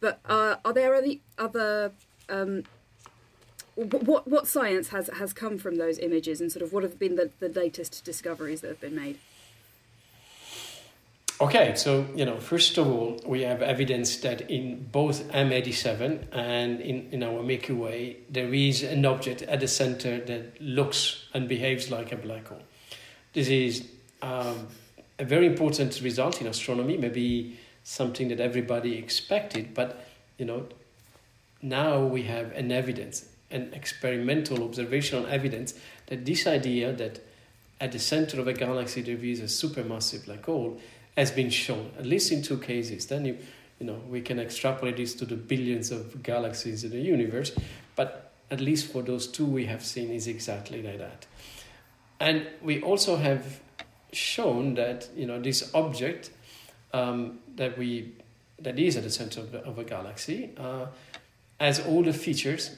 But 0.01 0.21
uh, 0.27 0.57
are 0.65 0.73
there 0.73 0.95
any 0.95 1.21
other 1.39 1.93
um, 2.29 2.65
what 3.75 4.29
what 4.29 4.47
science 4.47 4.89
has 4.89 5.09
has 5.19 5.33
come 5.33 5.59
from 5.59 5.77
those 5.77 5.99
images, 5.99 6.41
and 6.41 6.51
sort 6.51 6.63
of 6.63 6.73
what 6.73 6.83
have 6.83 6.99
been 6.99 7.17
the, 7.17 7.31
the 7.39 7.49
latest 7.49 8.05
discoveries 8.05 8.61
that 8.61 8.69
have 8.69 8.81
been 8.81 8.97
made? 8.97 9.19
Okay, 11.41 11.75
so 11.75 12.07
you 12.15 12.25
know, 12.25 12.39
first 12.39 12.79
of 12.79 12.87
all, 12.87 13.21
we 13.27 13.43
have 13.43 13.63
evidence 13.63 14.17
that 14.19 14.51
in 14.51 14.87
both 14.93 15.29
M87 15.33 16.27
and 16.31 16.81
in, 16.81 17.09
in 17.11 17.23
our 17.23 17.43
Milky 17.43 17.73
Way, 17.73 18.19
there 18.31 18.53
is 18.53 18.83
an 18.85 19.05
object 19.05 19.43
at 19.43 19.59
the 19.59 19.67
center 19.67 20.21
that 20.21 20.61
looks 20.61 21.25
and 21.35 21.49
behaves 21.49 21.91
like 21.91 22.13
a 22.13 22.17
black 22.17 22.47
hole. 22.47 22.63
This 23.33 23.49
is 23.49 23.89
um, 24.21 24.69
a 25.19 25.25
very 25.25 25.47
important 25.47 26.01
result 26.03 26.41
in 26.41 26.47
astronomy, 26.47 26.97
maybe 26.97 27.59
something 27.85 28.29
that 28.29 28.41
everybody 28.41 28.97
expected, 28.97 29.75
but 29.75 30.07
you 30.39 30.45
know, 30.45 30.67
now 31.61 32.05
we 32.05 32.23
have 32.25 32.53
an 32.53 32.73
evidence, 32.73 33.29
an 33.51 33.71
experimental 33.73 34.65
observational 34.65 35.27
evidence 35.27 35.75
that 36.07 36.25
this 36.25 36.47
idea 36.47 36.93
that 36.93 37.21
at 37.81 37.93
the 37.93 37.99
center 37.99 38.41
of 38.41 38.49
a 38.49 38.53
galaxy 38.53 39.03
there 39.03 39.17
is 39.17 39.41
a 39.41 39.45
supermassive 39.45 40.25
black 40.25 40.45
hole 40.45 40.81
has 41.17 41.31
been 41.31 41.51
shown, 41.51 41.91
at 41.99 42.07
least 42.07 42.33
in 42.33 42.43
two 42.43 42.59
cases. 42.59 43.07
Then 43.07 43.25
you, 43.25 43.39
you 43.79 43.87
know, 43.87 44.01
we 44.09 44.21
can 44.21 44.39
extrapolate 44.39 44.97
this 44.97 45.15
to 45.15 45.27
the 45.27 45.37
billions 45.37 45.91
of 45.91 46.23
galaxies 46.23 46.85
in 46.85 46.91
the 46.91 47.01
universe, 47.01 47.53
but 47.97 48.33
at 48.51 48.61
least 48.61 48.93
for 48.93 49.03
those 49.03 49.27
two 49.27 49.47
we 49.47 49.67
have 49.67 49.85
seen 49.85 50.11
is 50.11 50.27
exactly 50.27 50.83
like 50.83 50.99
that. 50.99 51.27
And 52.21 52.47
we 52.63 52.81
also 52.83 53.17
have 53.17 53.61
shown 54.13 54.75
that 54.75 55.09
you 55.17 55.27
know 55.27 55.41
this 55.41 55.71
object 55.75 56.31
um, 56.93 57.39
that 57.57 57.79
we 57.79 58.13
that 58.61 58.79
is 58.79 58.97
at 58.97 59.03
the 59.03 59.11
center 59.11 59.41
of, 59.41 59.53
the, 59.53 59.59
of 59.65 59.79
a 59.79 59.85
galaxy 59.85 60.51
uh, 60.57 60.87
has 61.59 61.81
all 61.81 62.03
the 62.03 62.13
features 62.13 62.77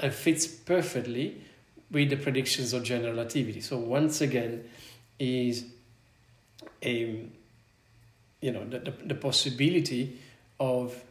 and 0.00 0.12
fits 0.12 0.46
perfectly 0.46 1.40
with 1.90 2.10
the 2.10 2.16
predictions 2.16 2.72
of 2.72 2.82
general 2.82 3.12
relativity. 3.12 3.60
So 3.60 3.78
once 3.78 4.20
again, 4.20 4.68
is 5.18 5.64
a 6.82 7.28
you 8.40 8.52
know 8.52 8.64
the, 8.64 8.78
the, 8.78 8.90
the 9.06 9.14
possibility 9.14 10.18
of 10.60 11.02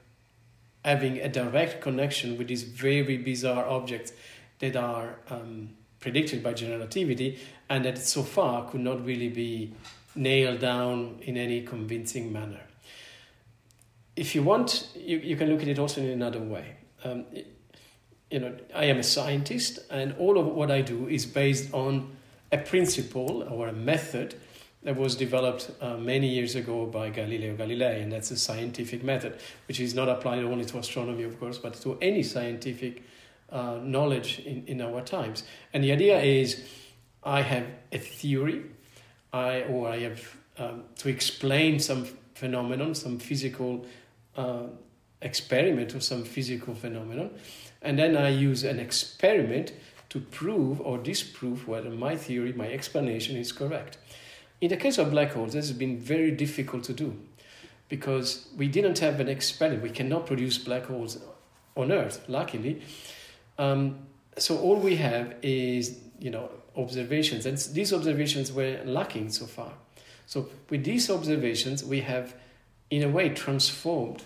having 0.85 1.17
a 1.17 1.27
direct 1.27 1.81
connection 1.81 2.37
with 2.37 2.47
these 2.47 2.63
very 2.63 3.17
bizarre 3.17 3.65
objects 3.65 4.13
that 4.59 4.75
are 4.75 5.17
um, 5.29 5.69
predicted 5.99 6.43
by 6.43 6.53
general 6.53 6.79
relativity 6.79 7.39
and 7.69 7.85
that 7.85 7.97
so 7.97 8.23
far 8.23 8.69
could 8.69 8.81
not 8.81 9.03
really 9.05 9.29
be 9.29 9.73
nailed 10.15 10.59
down 10.59 11.19
in 11.21 11.37
any 11.37 11.61
convincing 11.61 12.31
manner. 12.31 12.61
If 14.15 14.33
you 14.33 14.43
want, 14.43 14.89
you, 14.95 15.17
you 15.17 15.35
can 15.35 15.49
look 15.49 15.61
at 15.61 15.67
it 15.67 15.79
also 15.79 16.01
in 16.01 16.09
another 16.09 16.39
way. 16.39 16.75
Um, 17.03 17.25
you 18.31 18.39
know, 18.39 18.55
I 18.73 18.85
am 18.85 18.97
a 18.97 19.03
scientist, 19.03 19.79
and 19.89 20.15
all 20.17 20.37
of 20.37 20.47
what 20.47 20.71
I 20.71 20.81
do 20.81 21.07
is 21.07 21.25
based 21.25 21.73
on 21.73 22.17
a 22.51 22.57
principle 22.57 23.43
or 23.43 23.67
a 23.67 23.73
method 23.73 24.35
that 24.83 24.95
was 24.95 25.15
developed 25.15 25.71
uh, 25.81 25.97
many 25.97 26.27
years 26.27 26.55
ago 26.55 26.85
by 26.85 27.09
Galileo 27.09 27.55
Galilei, 27.55 28.01
and 28.01 28.11
that's 28.11 28.31
a 28.31 28.37
scientific 28.37 29.03
method, 29.03 29.39
which 29.67 29.79
is 29.79 29.93
not 29.93 30.09
applied 30.09 30.43
only 30.43 30.65
to 30.65 30.77
astronomy, 30.77 31.23
of 31.23 31.39
course, 31.39 31.57
but 31.57 31.73
to 31.75 31.97
any 32.01 32.23
scientific 32.23 33.03
uh, 33.51 33.79
knowledge 33.81 34.39
in, 34.39 34.65
in 34.67 34.81
our 34.81 35.01
times. 35.01 35.43
And 35.73 35.83
the 35.83 35.91
idea 35.91 36.19
is 36.19 36.63
I 37.23 37.41
have 37.41 37.65
a 37.91 37.97
theory, 37.97 38.63
I, 39.33 39.61
or 39.63 39.89
I 39.89 39.99
have 39.99 40.37
um, 40.57 40.83
to 40.97 41.09
explain 41.09 41.79
some 41.79 42.05
phenomenon, 42.33 42.95
some 42.95 43.19
physical 43.19 43.85
uh, 44.35 44.67
experiment 45.21 45.95
or 45.95 45.99
some 45.99 46.23
physical 46.23 46.75
phenomenon, 46.75 47.31
and 47.81 47.97
then 47.97 48.15
I 48.15 48.29
use 48.29 48.63
an 48.63 48.79
experiment 48.79 49.73
to 50.09 50.19
prove 50.19 50.79
or 50.81 50.97
disprove 50.97 51.67
whether 51.67 51.89
my 51.89 52.15
theory, 52.15 52.53
my 52.53 52.67
explanation 52.67 53.35
is 53.35 53.51
correct. 53.51 53.97
In 54.61 54.69
the 54.69 54.77
case 54.77 54.97
of 54.97 55.11
black 55.11 55.33
holes, 55.33 55.53
this 55.53 55.67
has 55.67 55.77
been 55.77 55.99
very 55.99 56.31
difficult 56.31 56.83
to 56.85 56.93
do 56.93 57.17
because 57.89 58.47
we 58.57 58.67
didn't 58.67 58.99
have 58.99 59.19
an 59.19 59.27
experiment. 59.27 59.83
We 59.83 59.89
cannot 59.89 60.25
produce 60.25 60.57
black 60.57 60.85
holes 60.85 61.19
on 61.75 61.91
Earth, 61.91 62.23
luckily. 62.27 62.81
Um, 63.57 63.99
so 64.37 64.57
all 64.59 64.75
we 64.75 64.95
have 64.97 65.35
is, 65.41 65.99
you 66.19 66.29
know, 66.29 66.49
observations, 66.75 67.45
and 67.45 67.57
these 67.73 67.91
observations 67.91 68.51
were 68.51 68.79
lacking 68.85 69.31
so 69.31 69.45
far. 69.45 69.73
So 70.27 70.49
with 70.69 70.83
these 70.83 71.09
observations, 71.09 71.83
we 71.83 72.01
have, 72.01 72.35
in 72.89 73.03
a 73.03 73.09
way, 73.09 73.29
transformed 73.29 74.23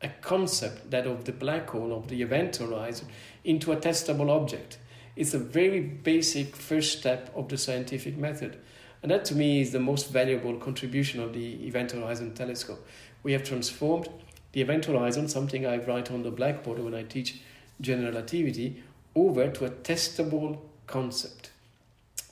a 0.00 0.08
concept 0.20 0.90
that 0.90 1.06
of 1.06 1.24
the 1.24 1.32
black 1.32 1.70
hole 1.70 1.92
of 1.92 2.08
the 2.08 2.22
event 2.22 2.56
horizon 2.56 3.08
into 3.44 3.72
a 3.72 3.76
testable 3.76 4.30
object. 4.30 4.78
It's 5.14 5.34
a 5.34 5.38
very 5.38 5.80
basic 5.80 6.56
first 6.56 6.98
step 6.98 7.30
of 7.36 7.48
the 7.48 7.58
scientific 7.58 8.16
method. 8.16 8.58
And 9.02 9.10
that 9.10 9.24
to 9.26 9.34
me 9.34 9.60
is 9.60 9.72
the 9.72 9.80
most 9.80 10.10
valuable 10.10 10.56
contribution 10.58 11.20
of 11.20 11.32
the 11.32 11.66
Event 11.66 11.92
Horizon 11.92 12.34
Telescope. 12.34 12.86
We 13.22 13.32
have 13.32 13.42
transformed 13.42 14.08
the 14.52 14.60
Event 14.60 14.86
Horizon, 14.86 15.28
something 15.28 15.66
I 15.66 15.78
write 15.78 16.10
on 16.10 16.22
the 16.22 16.30
blackboard 16.30 16.78
when 16.78 16.94
I 16.94 17.02
teach 17.02 17.40
general 17.82 18.12
relativity, 18.12 18.82
over 19.14 19.48
to 19.50 19.66
a 19.66 19.70
testable 19.70 20.58
concept. 20.86 21.50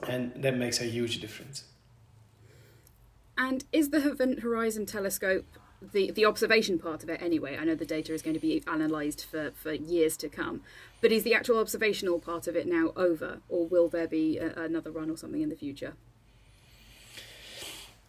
And 0.08 0.32
that 0.42 0.56
makes 0.56 0.80
a 0.80 0.84
huge 0.84 1.20
difference. 1.20 1.64
And 3.36 3.64
is 3.72 3.90
the 3.90 4.10
Event 4.10 4.40
Horizon 4.40 4.86
Telescope 4.86 5.44
the, 5.82 6.10
the 6.10 6.26
observation 6.26 6.78
part 6.78 7.02
of 7.02 7.08
it 7.08 7.20
anyway? 7.22 7.56
I 7.58 7.64
know 7.64 7.74
the 7.74 7.86
data 7.86 8.14
is 8.14 8.22
going 8.22 8.34
to 8.34 8.40
be 8.40 8.62
analysed 8.66 9.24
for, 9.24 9.50
for 9.54 9.72
years 9.72 10.16
to 10.18 10.28
come, 10.28 10.62
but 11.00 11.12
is 11.12 11.22
the 11.22 11.34
actual 11.34 11.58
observational 11.58 12.18
part 12.18 12.46
of 12.46 12.56
it 12.56 12.66
now 12.66 12.92
over, 12.96 13.40
or 13.48 13.66
will 13.66 13.88
there 13.88 14.08
be 14.08 14.38
a, 14.38 14.52
another 14.54 14.90
run 14.90 15.10
or 15.10 15.16
something 15.16 15.42
in 15.42 15.48
the 15.48 15.56
future? 15.56 15.94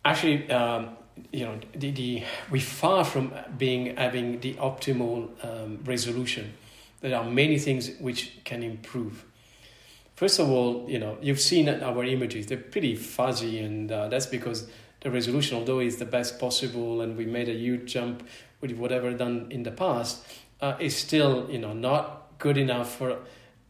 actually, 0.04 0.50
um, 0.52 0.98
you 1.32 1.46
know, 1.46 1.60
the, 1.76 1.92
the, 1.92 2.24
we're 2.50 2.62
far 2.62 3.04
from 3.04 3.34
being 3.58 3.96
having 3.98 4.40
the 4.40 4.54
optimal 4.56 5.30
um, 5.44 5.80
resolution. 5.84 6.54
There 7.02 7.18
are 7.18 7.24
many 7.24 7.58
things 7.58 7.92
which 8.00 8.44
can 8.44 8.64
improve. 8.64 9.26
First 10.16 10.40
of 10.40 10.50
all, 10.52 10.86
you 10.88 11.00
know, 11.00 11.18
you've 11.22 11.40
seen 11.40 11.68
our 11.68 12.04
images; 12.04 12.46
they're 12.46 12.58
pretty 12.58 12.96
fuzzy, 12.96 13.60
and 13.60 13.92
uh, 13.92 14.08
that's 14.08 14.28
because 14.28 14.70
the 15.02 15.10
resolution, 15.10 15.58
although 15.58 15.80
it's 15.80 15.96
the 15.96 16.06
best 16.06 16.40
possible, 16.40 17.02
and 17.02 17.18
we 17.18 17.26
made 17.26 17.50
a 17.50 17.54
huge 17.54 17.92
jump 17.92 18.28
with 18.62 18.72
whatever 18.74 19.12
done 19.14 19.48
in 19.50 19.64
the 19.64 19.72
past, 19.72 20.24
uh, 20.62 20.76
is 20.80 20.96
still 20.96 21.50
you 21.50 21.58
know 21.58 21.74
not 21.74 22.38
good 22.38 22.58
enough 22.58 22.98
for 22.98 23.18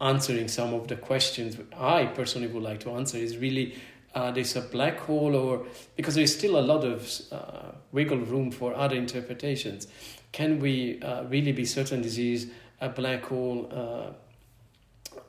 answering 0.02 0.48
some 0.48 0.74
of 0.74 0.89
the 0.89 0.96
questions 0.96 1.58
I 1.78 2.06
personally 2.08 2.48
would 2.48 2.63
like 2.63 2.82
to 2.82 2.91
answer. 2.91 3.17
Is 3.17 3.38
really 3.38 3.76
uh, 4.13 4.32
there's 4.32 4.58
a 4.58 4.62
black 4.62 5.00
hole, 5.00 5.36
or 5.36 5.65
because 5.96 6.15
there's 6.15 6.36
still 6.36 6.60
a 6.60 6.65
lot 6.65 6.84
of 6.84 7.10
uh, 7.32 7.72
wiggle 7.94 8.20
room 8.20 8.52
for 8.52 8.76
other 8.76 8.98
interpretations. 8.98 9.88
Can 10.34 10.60
we 10.60 11.02
uh, 11.02 11.24
really 11.24 11.54
be 11.54 11.65
certain 11.65 12.04
is 12.04 12.52
a 12.82 12.89
black 12.89 13.24
hole? 13.24 13.70
Uh, 13.72 14.13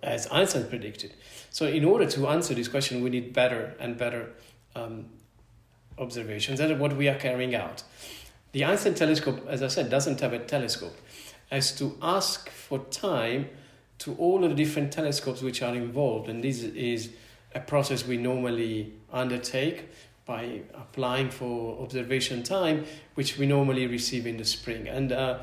as 0.03 0.29
Einstein 0.31 0.67
predicted. 0.69 1.15
So, 1.51 1.67
in 1.67 1.85
order 1.85 2.07
to 2.07 2.29
answer 2.29 2.55
this 2.55 2.69
question, 2.69 3.03
we 3.03 3.11
need 3.11 3.33
better 3.33 3.75
and 3.79 3.97
better 3.97 4.31
um, 4.75 5.07
observations. 5.99 6.59
That 6.59 6.71
is 6.71 6.79
what 6.79 6.97
we 6.97 7.09
are 7.09 7.19
carrying 7.19 7.55
out. 7.55 7.83
The 8.53 8.65
Einstein 8.65 8.95
telescope, 8.95 9.47
as 9.49 9.63
I 9.63 9.69
said, 9.69 9.91
doesn't 9.91 10.21
have 10.21 10.33
a 10.33 10.39
telescope. 10.39 10.97
As 11.51 11.73
to 11.77 11.97
ask 12.03 12.49
for 12.49 12.81
time 12.91 13.49
to 13.99 14.15
all 14.17 14.45
of 14.45 14.51
the 14.51 14.57
different 14.57 14.93
telescopes 14.93 15.43
which 15.43 15.63
are 15.63 15.75
involved, 15.75 16.29
and 16.29 16.43
this 16.43 16.63
is 16.63 17.11
a 17.55 17.61
process 17.61 18.07
we 18.07 18.17
normally 18.17 18.93
undertake 19.13 19.89
by 20.25 20.63
applying 20.75 21.31
for 21.31 21.81
observation 21.83 22.43
time, 22.43 22.85
which 23.15 23.39
we 23.39 23.47
normally 23.47 23.87
receive 23.87 24.27
in 24.27 24.37
the 24.37 24.45
spring. 24.45 24.89
And 24.89 25.13
uh, 25.13 25.39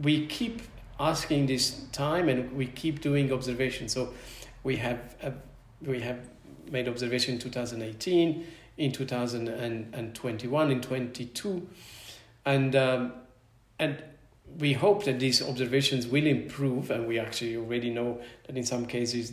we 0.00 0.26
keep 0.26 0.62
asking 1.02 1.46
this 1.46 1.82
time 1.90 2.28
and 2.28 2.52
we 2.52 2.66
keep 2.66 3.00
doing 3.00 3.32
observations. 3.32 3.92
So 3.92 4.14
we 4.62 4.76
have 4.76 5.16
uh, 5.22 5.30
we 5.82 6.00
have 6.00 6.28
made 6.70 6.88
observation 6.88 7.34
in 7.34 7.40
2018, 7.40 8.46
in 8.78 8.92
2021, 8.92 10.70
in 10.70 10.80
22, 10.80 11.68
and 12.46 12.76
um, 12.76 13.12
and 13.78 14.02
we 14.58 14.74
hope 14.74 15.04
that 15.04 15.18
these 15.18 15.42
observations 15.42 16.06
will 16.06 16.26
improve, 16.26 16.90
and 16.90 17.08
we 17.08 17.18
actually 17.18 17.56
already 17.56 17.90
know 17.90 18.20
that 18.46 18.56
in 18.56 18.64
some 18.64 18.86
cases 18.86 19.32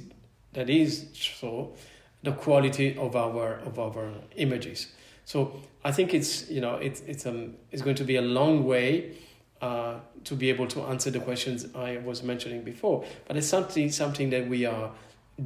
that 0.54 0.70
is 0.70 1.08
so 1.14 1.76
the 2.24 2.32
quality 2.32 2.98
of 2.98 3.16
our 3.16 3.60
of 3.60 3.78
our 3.78 4.12
images. 4.36 4.88
So 5.26 5.62
I 5.86 5.92
think 5.92 6.16
it's 6.16 6.50
you 6.50 6.62
know 6.62 6.76
it's 6.76 7.02
it's 7.02 7.28
um 7.28 7.58
it's 7.72 7.84
going 7.84 7.98
to 7.98 8.04
be 8.04 8.16
a 8.16 8.24
long 8.24 8.66
way 8.66 9.16
uh, 9.62 10.00
to 10.24 10.36
be 10.36 10.50
able 10.50 10.68
to 10.68 10.82
answer 10.84 11.12
the 11.12 11.20
questions 11.20 11.68
I 11.76 11.98
was 11.98 12.24
mentioning 12.24 12.64
before. 12.64 13.06
But 13.28 13.38
it's 13.38 13.48
something 13.48 13.92
something 13.92 14.30
that 14.30 14.48
we 14.48 14.66
are 14.66 14.92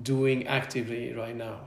doing 0.02 0.48
actively 0.48 1.14
right 1.14 1.36
now. 1.36 1.62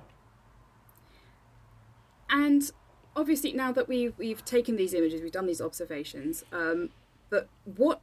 And 2.31 2.71
obviously, 3.15 3.53
now 3.53 3.73
that 3.73 3.89
we've 3.89 4.15
we've 4.19 4.45
taken 4.45 4.77
these 4.77 4.95
images, 4.95 5.23
we've 5.23 5.33
done 5.33 5.47
these 5.47 5.61
observations. 5.61 6.45
Um, 6.53 6.91
but 7.31 7.49
what 7.65 8.01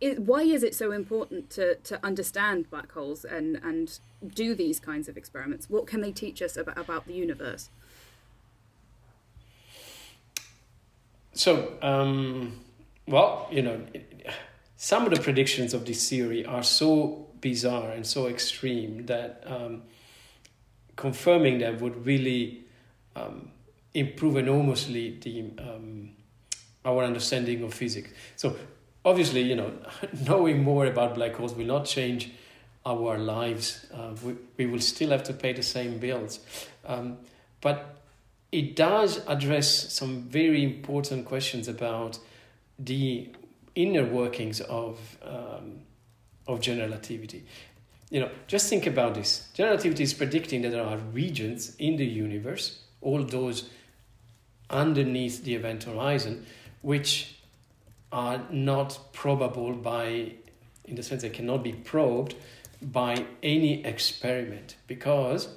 is 0.00 0.20
why 0.20 0.42
is 0.42 0.62
it 0.62 0.74
so 0.74 0.92
important 0.92 1.50
to 1.50 1.76
to 1.76 2.04
understand 2.04 2.70
black 2.70 2.92
holes 2.92 3.24
and 3.24 3.56
and 3.64 3.98
do 4.34 4.54
these 4.54 4.78
kinds 4.78 5.08
of 5.08 5.16
experiments? 5.16 5.68
What 5.68 5.86
can 5.86 6.00
they 6.00 6.12
teach 6.12 6.40
us 6.40 6.56
about 6.56 6.78
about 6.78 7.06
the 7.06 7.14
universe? 7.14 7.70
So. 11.34 11.78
Um, 11.82 12.61
well, 13.06 13.48
you 13.50 13.62
know, 13.62 13.80
some 14.76 15.04
of 15.04 15.14
the 15.14 15.20
predictions 15.20 15.74
of 15.74 15.84
this 15.84 16.08
theory 16.08 16.44
are 16.44 16.62
so 16.62 17.28
bizarre 17.40 17.90
and 17.90 18.06
so 18.06 18.26
extreme 18.26 19.06
that 19.06 19.42
um, 19.46 19.82
confirming 20.96 21.58
them 21.58 21.78
would 21.80 22.06
really 22.06 22.64
um, 23.16 23.50
improve 23.94 24.36
enormously 24.36 25.18
the 25.20 25.44
um, 25.58 26.10
our 26.84 27.04
understanding 27.04 27.62
of 27.62 27.74
physics. 27.74 28.10
So 28.36 28.56
obviously, 29.04 29.42
you 29.42 29.56
know, 29.56 29.72
knowing 30.26 30.62
more 30.62 30.86
about 30.86 31.14
black 31.14 31.34
holes 31.34 31.54
will 31.54 31.66
not 31.66 31.84
change 31.84 32.30
our 32.84 33.18
lives. 33.18 33.86
Uh, 33.94 34.14
we, 34.22 34.34
we 34.56 34.66
will 34.66 34.80
still 34.80 35.10
have 35.10 35.22
to 35.24 35.32
pay 35.32 35.52
the 35.52 35.62
same 35.62 35.98
bills. 35.98 36.40
Um, 36.84 37.18
but 37.60 38.00
it 38.50 38.74
does 38.74 39.24
address 39.28 39.92
some 39.92 40.22
very 40.22 40.64
important 40.64 41.26
questions 41.26 41.68
about 41.68 42.18
the 42.84 43.30
inner 43.74 44.04
workings 44.04 44.60
of 44.60 45.18
um, 45.22 45.80
of 46.46 46.60
general. 46.60 46.98
You 48.10 48.20
know, 48.20 48.30
just 48.46 48.68
think 48.68 48.86
about 48.86 49.14
this. 49.14 49.48
General 49.54 49.72
relativity 49.76 50.02
is 50.02 50.12
predicting 50.12 50.62
that 50.62 50.70
there 50.70 50.84
are 50.84 50.98
regions 50.98 51.74
in 51.76 51.96
the 51.96 52.04
universe, 52.04 52.80
all 53.00 53.22
those 53.22 53.70
underneath 54.68 55.44
the 55.44 55.54
event 55.54 55.84
horizon, 55.84 56.44
which 56.82 57.36
are 58.10 58.42
not 58.50 58.98
probable 59.12 59.72
by, 59.72 60.34
in 60.84 60.94
the 60.94 61.02
sense 61.02 61.22
they 61.22 61.30
cannot 61.30 61.62
be 61.62 61.72
probed 61.72 62.34
by 62.82 63.24
any 63.42 63.84
experiment 63.84 64.76
because, 64.86 65.48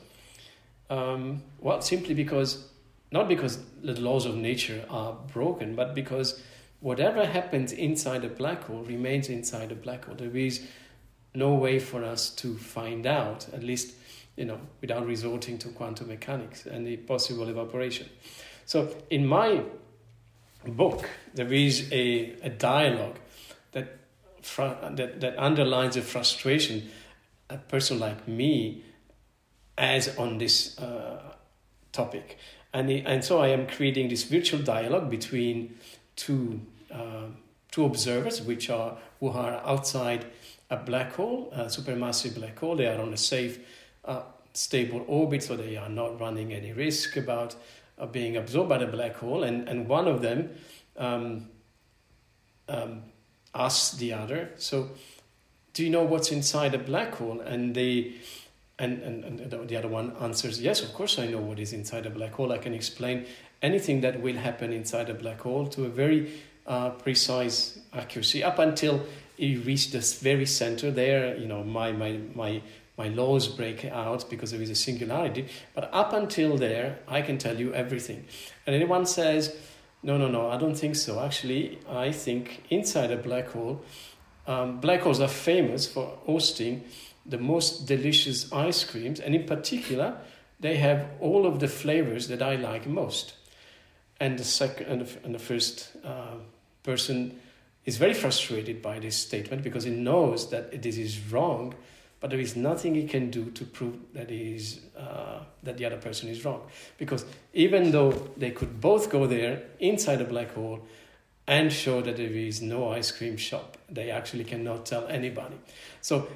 um, 0.90 1.44
well, 1.60 1.82
simply 1.82 2.14
because, 2.14 2.70
not 3.12 3.28
because 3.28 3.60
the 3.82 4.00
laws 4.00 4.26
of 4.26 4.36
nature 4.36 4.86
are 4.90 5.14
broken, 5.34 5.76
but 5.76 5.94
because 5.94 6.42
whatever 6.86 7.26
happens 7.26 7.72
inside 7.72 8.24
a 8.24 8.30
black 8.30 8.66
hole 8.66 8.84
remains 8.84 9.28
inside 9.28 9.72
a 9.72 9.76
black 9.76 10.06
hole. 10.06 10.14
There 10.14 10.38
is 10.38 10.68
no 11.34 11.56
way 11.56 11.80
for 11.80 12.04
us 12.04 12.30
to 12.36 12.56
find 12.58 13.08
out, 13.08 13.48
at 13.52 13.64
least 13.64 13.96
you 14.36 14.46
know, 14.46 14.60
without 14.82 15.04
resorting 15.08 15.58
to 15.58 15.70
quantum 15.70 16.10
mechanics 16.10 16.68
and 16.68 16.86
the 16.86 16.98
possible 16.98 17.50
evaporation. 17.50 18.08
So 18.68 18.96
in 19.10 19.26
my 19.26 19.64
book, 20.68 21.10
there 21.34 21.52
is 21.52 21.90
a, 21.92 22.36
a 22.44 22.50
dialogue 22.50 23.18
that, 23.72 23.98
that, 24.58 25.22
that 25.22 25.40
underlines 25.40 25.96
the 25.96 26.04
frustration 26.04 26.92
a 27.50 27.58
person 27.58 27.98
like 27.98 28.28
me 28.28 28.84
has 29.76 30.16
on 30.20 30.38
this 30.38 30.78
uh, 30.78 31.34
topic. 31.92 32.38
And, 32.76 32.88
the, 32.88 33.02
and 33.02 33.26
so 33.26 33.42
I 33.42 33.48
am 33.48 33.66
creating 33.66 34.10
this 34.10 34.22
virtual 34.22 34.62
dialogue 34.62 35.10
between 35.10 35.80
two 36.16 36.62
uh, 36.96 37.28
two 37.72 37.86
observers, 37.86 38.42
which 38.42 38.70
are 38.70 38.98
who 39.20 39.30
are 39.30 39.62
outside 39.66 40.26
a 40.70 40.78
black 40.78 41.14
hole, 41.14 41.50
a 41.54 41.66
supermassive 41.66 42.36
black 42.36 42.58
hole. 42.60 42.76
They 42.76 42.88
are 42.88 43.00
on 43.00 43.14
a 43.14 43.18
safe, 43.18 43.60
uh, 44.06 44.24
stable 44.54 45.04
orbit, 45.08 45.44
so 45.44 45.56
they 45.56 45.78
are 45.78 45.90
not 45.90 46.20
running 46.20 46.54
any 46.54 46.74
risk 46.74 47.18
about 47.18 47.56
uh, 48.00 48.06
being 48.06 48.38
absorbed 48.38 48.70
by 48.70 48.78
the 48.78 48.88
black 48.88 49.16
hole. 49.16 49.44
And 49.44 49.68
and 49.68 49.88
one 49.88 50.08
of 50.08 50.22
them 50.22 50.52
um, 50.98 51.50
um, 52.68 53.04
asks 53.54 53.98
the 53.98 54.14
other, 54.14 54.52
so 54.58 54.90
do 55.74 55.84
you 55.84 55.90
know 55.90 56.04
what's 56.04 56.32
inside 56.32 56.74
a 56.74 56.80
black 56.80 57.16
hole? 57.16 57.42
And 57.42 57.76
they 57.76 58.14
and, 58.80 59.02
and, 59.04 59.24
and 59.24 59.70
the 59.70 59.78
other 59.78 59.88
one 59.88 60.16
answers, 60.20 60.62
Yes, 60.62 60.82
of 60.82 60.94
course 60.94 61.20
I 61.20 61.28
know 61.28 61.40
what 61.40 61.60
is 61.60 61.74
inside 61.74 62.06
a 62.06 62.10
black 62.10 62.34
hole. 62.34 62.52
I 62.52 62.58
can 62.58 62.74
explain 62.74 63.26
anything 63.62 64.02
that 64.02 64.22
will 64.22 64.36
happen 64.36 64.74
inside 64.74 65.10
a 65.10 65.14
black 65.14 65.42
hole 65.42 65.68
to 65.68 65.86
a 65.86 65.90
very 65.90 66.32
uh, 66.66 66.90
precise 66.92 67.80
accuracy. 67.94 68.44
Up 68.44 68.60
until 68.60 69.06
you 69.38 69.62
reach 69.62 69.92
this 69.92 70.20
very 70.20 70.46
center 70.46 70.92
there 70.92 71.36
you 71.36 71.48
know 71.48 71.64
my 71.64 71.92
my 71.92 72.20
my 72.34 72.62
my 72.98 73.10
laws 73.10 73.50
break 73.50 73.84
out 73.84 74.30
because 74.30 74.52
there 74.52 74.62
is 74.62 74.70
a 74.70 74.76
singularity. 74.76 75.48
But 75.74 75.90
up 75.94 76.14
until 76.14 76.58
there 76.58 77.00
i 77.08 77.22
can 77.22 77.38
tell 77.38 77.60
you 77.60 77.74
everything. 77.74 78.26
And 78.66 78.76
anyone 78.76 79.06
says 79.06 79.56
no 80.04 80.18
no 80.18 80.28
no 80.28 80.50
i 80.50 80.58
don't 80.58 80.76
think 80.76 80.96
so. 80.96 81.20
Actually 81.24 81.80
i 81.90 82.12
think 82.12 82.64
inside 82.70 83.12
a 83.12 83.18
black 83.18 83.50
hole 83.50 83.84
um, 84.48 84.80
black 84.80 85.02
holes 85.02 85.20
are 85.20 85.28
famous 85.28 85.88
for 85.88 86.18
hosting 86.26 86.84
the 87.26 87.38
most 87.38 87.88
delicious 87.88 88.52
ice 88.54 88.84
creams 88.84 89.20
and 89.20 89.34
in 89.34 89.46
particular 89.46 90.18
they 90.60 90.78
have 90.78 91.08
all 91.20 91.46
of 91.46 91.60
the 91.60 91.68
flavors 91.68 92.28
that 92.28 92.42
i 92.42 92.56
like 92.56 92.88
most. 92.88 93.34
And 94.20 94.40
the 94.40 94.46
second 94.46 94.88
and 94.88 95.02
the, 95.02 95.26
and 95.26 95.36
the 95.36 95.40
first 95.40 95.92
uh, 96.04 96.36
person 96.86 97.40
is 97.86 97.98
very 97.98 98.14
frustrated 98.14 98.82
by 98.82 99.00
this 99.00 99.16
statement 99.16 99.64
because 99.64 99.84
he 99.84 99.92
knows 99.92 100.50
that 100.50 100.82
this 100.82 100.98
is 100.98 101.32
wrong, 101.32 101.74
but 102.20 102.30
there 102.30 102.40
is 102.40 102.56
nothing 102.56 102.96
he 102.96 103.08
can 103.08 103.30
do 103.30 103.52
to 103.52 103.66
prove 103.66 103.98
that 104.14 104.32
is 104.32 104.82
uh, 104.98 105.40
that 105.64 105.78
the 105.78 105.86
other 105.86 105.98
person 105.98 106.30
is 106.30 106.44
wrong. 106.46 106.62
Because 106.98 107.26
even 107.54 107.92
though 107.92 108.12
they 108.38 108.52
could 108.52 108.82
both 108.82 109.10
go 109.10 109.28
there 109.28 109.64
inside 109.80 110.22
a 110.22 110.26
black 110.26 110.54
hole 110.54 110.80
and 111.48 111.72
show 111.72 112.02
that 112.02 112.18
there 112.18 112.32
is 112.32 112.62
no 112.62 112.92
ice 112.92 113.12
cream 113.12 113.38
shop, 113.38 113.78
they 113.90 114.10
actually 114.10 114.44
cannot 114.44 114.86
tell 114.86 115.06
anybody. 115.08 115.58
So 116.02 116.28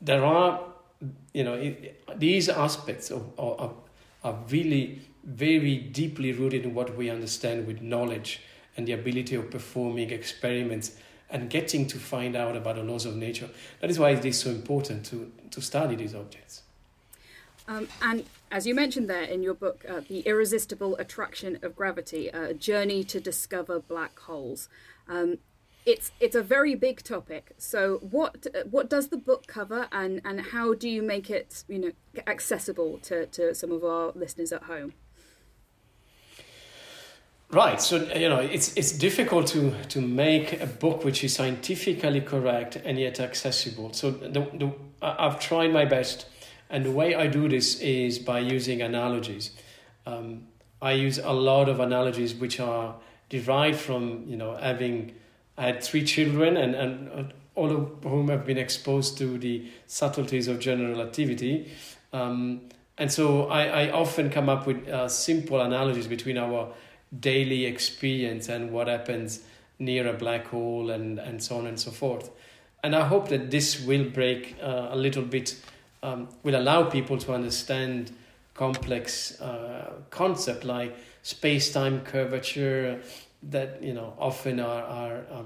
there 0.00 0.24
are, 0.24 0.60
you 1.32 1.42
know, 1.42 1.54
it, 1.54 2.00
these 2.16 2.48
aspects 2.48 3.10
of, 3.10 3.32
of, 3.38 3.74
are 4.22 4.38
really 4.50 5.00
very 5.24 5.76
deeply 5.76 6.32
rooted 6.32 6.64
in 6.64 6.74
what 6.74 6.96
we 6.96 7.10
understand 7.10 7.66
with 7.66 7.80
knowledge 7.82 8.40
and 8.76 8.86
the 8.86 8.92
ability 8.92 9.34
of 9.34 9.50
performing 9.50 10.10
experiments 10.10 10.96
and 11.30 11.48
getting 11.48 11.86
to 11.86 11.98
find 11.98 12.36
out 12.36 12.56
about 12.56 12.76
the 12.76 12.82
laws 12.82 13.06
of 13.06 13.16
nature. 13.16 13.48
That 13.80 13.90
is 13.90 13.98
why 13.98 14.10
it 14.10 14.24
is 14.24 14.38
so 14.38 14.50
important 14.50 15.06
to, 15.06 15.32
to 15.50 15.60
study 15.60 15.96
these 15.96 16.14
objects. 16.14 16.62
Um, 17.68 17.88
and 18.02 18.24
as 18.50 18.66
you 18.66 18.74
mentioned 18.74 19.08
there 19.08 19.22
in 19.22 19.42
your 19.42 19.54
book, 19.54 19.84
uh, 19.88 20.00
The 20.06 20.20
Irresistible 20.20 20.96
Attraction 20.96 21.58
of 21.62 21.74
Gravity 21.74 22.28
A 22.28 22.52
Journey 22.52 23.04
to 23.04 23.20
Discover 23.20 23.80
Black 23.80 24.18
Holes. 24.18 24.68
Um, 25.08 25.38
it's 25.84 26.12
it's 26.20 26.36
a 26.36 26.42
very 26.42 26.76
big 26.76 27.02
topic. 27.02 27.54
So 27.58 27.98
what 28.02 28.46
what 28.70 28.88
does 28.88 29.08
the 29.08 29.16
book 29.16 29.46
cover, 29.46 29.88
and, 29.90 30.20
and 30.24 30.40
how 30.40 30.74
do 30.74 30.88
you 30.88 31.02
make 31.02 31.28
it 31.28 31.64
you 31.68 31.78
know 31.78 31.92
accessible 32.26 32.98
to, 32.98 33.26
to 33.26 33.54
some 33.54 33.72
of 33.72 33.82
our 33.84 34.12
listeners 34.14 34.52
at 34.52 34.64
home? 34.64 34.92
Right. 37.52 37.82
So 37.82 37.96
you 38.14 38.30
know, 38.30 38.38
it's 38.38 38.74
it's 38.78 38.92
difficult 38.92 39.46
to 39.48 39.74
to 39.88 40.00
make 40.00 40.58
a 40.62 40.66
book 40.66 41.04
which 41.04 41.22
is 41.22 41.34
scientifically 41.34 42.22
correct 42.22 42.76
and 42.76 42.98
yet 42.98 43.20
accessible. 43.20 43.92
So 43.92 44.10
the, 44.10 44.40
the 44.54 44.72
I've 45.02 45.38
tried 45.38 45.70
my 45.70 45.84
best, 45.84 46.24
and 46.70 46.82
the 46.82 46.90
way 46.90 47.14
I 47.14 47.26
do 47.26 47.50
this 47.50 47.78
is 47.80 48.18
by 48.18 48.38
using 48.38 48.80
analogies. 48.80 49.50
Um, 50.06 50.46
I 50.80 50.92
use 50.92 51.18
a 51.18 51.32
lot 51.32 51.68
of 51.68 51.78
analogies 51.78 52.34
which 52.34 52.58
are 52.58 52.94
derived 53.28 53.78
from 53.78 54.24
you 54.26 54.38
know 54.38 54.56
having 54.56 55.12
I 55.58 55.66
had 55.66 55.84
three 55.84 56.04
children 56.04 56.56
and, 56.56 56.74
and 56.74 57.34
all 57.54 57.70
of 57.70 58.02
whom 58.02 58.28
have 58.28 58.46
been 58.46 58.56
exposed 58.56 59.18
to 59.18 59.36
the 59.36 59.70
subtleties 59.86 60.48
of 60.48 60.58
general 60.58 60.88
relativity. 60.88 61.70
Um, 62.14 62.62
and 62.96 63.12
so 63.12 63.48
I, 63.48 63.84
I 63.84 63.90
often 63.90 64.30
come 64.30 64.48
up 64.48 64.66
with 64.66 64.88
uh, 64.88 65.08
simple 65.08 65.60
analogies 65.60 66.06
between 66.06 66.38
our 66.38 66.72
daily 67.20 67.66
experience 67.66 68.48
and 68.48 68.70
what 68.70 68.88
happens 68.88 69.40
near 69.78 70.06
a 70.08 70.12
black 70.12 70.46
hole 70.46 70.90
and, 70.90 71.18
and 71.18 71.42
so 71.42 71.56
on 71.56 71.66
and 71.66 71.78
so 71.78 71.90
forth. 71.90 72.30
And 72.84 72.94
I 72.96 73.06
hope 73.06 73.28
that 73.28 73.50
this 73.50 73.84
will 73.84 74.04
break 74.04 74.56
uh, 74.62 74.88
a 74.90 74.96
little 74.96 75.22
bit, 75.22 75.56
um, 76.02 76.28
will 76.42 76.56
allow 76.56 76.84
people 76.84 77.18
to 77.18 77.32
understand 77.32 78.12
complex 78.54 79.40
uh, 79.40 79.92
concept 80.10 80.64
like 80.64 80.96
space-time 81.22 82.00
curvature, 82.00 83.00
that 83.42 83.82
you 83.82 83.92
know 83.92 84.14
often 84.18 84.60
are, 84.60 84.82
are, 84.82 85.24
are 85.32 85.44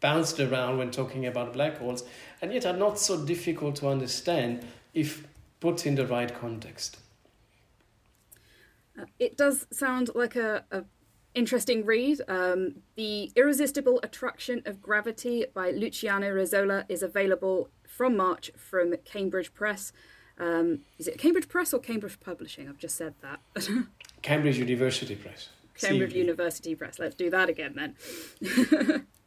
bounced 0.00 0.38
around 0.38 0.78
when 0.78 0.90
talking 0.90 1.26
about 1.26 1.52
black 1.52 1.78
holes 1.78 2.04
and 2.40 2.52
yet 2.52 2.66
are 2.66 2.76
not 2.76 2.98
so 2.98 3.24
difficult 3.24 3.76
to 3.76 3.88
understand 3.88 4.64
if 4.94 5.26
put 5.60 5.86
in 5.86 5.94
the 5.94 6.06
right 6.06 6.38
context. 6.40 6.98
Uh, 8.98 9.04
it 9.18 9.36
does 9.36 9.66
sound 9.72 10.10
like 10.14 10.36
a, 10.36 10.64
a 10.70 10.84
interesting 11.38 11.86
read. 11.86 12.20
Um, 12.26 12.82
the 12.96 13.30
Irresistible 13.36 14.00
Attraction 14.02 14.60
of 14.66 14.82
Gravity 14.82 15.46
by 15.54 15.70
Luciano 15.70 16.30
Rezzolla 16.34 16.84
is 16.88 17.02
available 17.02 17.70
from 17.86 18.16
March 18.16 18.50
from 18.56 18.94
Cambridge 19.04 19.54
Press. 19.54 19.92
Um, 20.38 20.80
is 20.98 21.06
it 21.06 21.16
Cambridge 21.16 21.48
Press 21.48 21.72
or 21.72 21.78
Cambridge 21.78 22.18
Publishing? 22.20 22.68
I've 22.68 22.78
just 22.78 22.96
said 22.96 23.14
that. 23.22 23.40
Cambridge 24.22 24.58
University 24.58 25.14
Press. 25.14 25.50
Cambridge 25.74 26.12
University 26.12 26.74
Press. 26.74 26.98
Let's 26.98 27.14
do 27.14 27.30
that 27.30 27.48
again 27.48 27.74
then. 28.40 29.06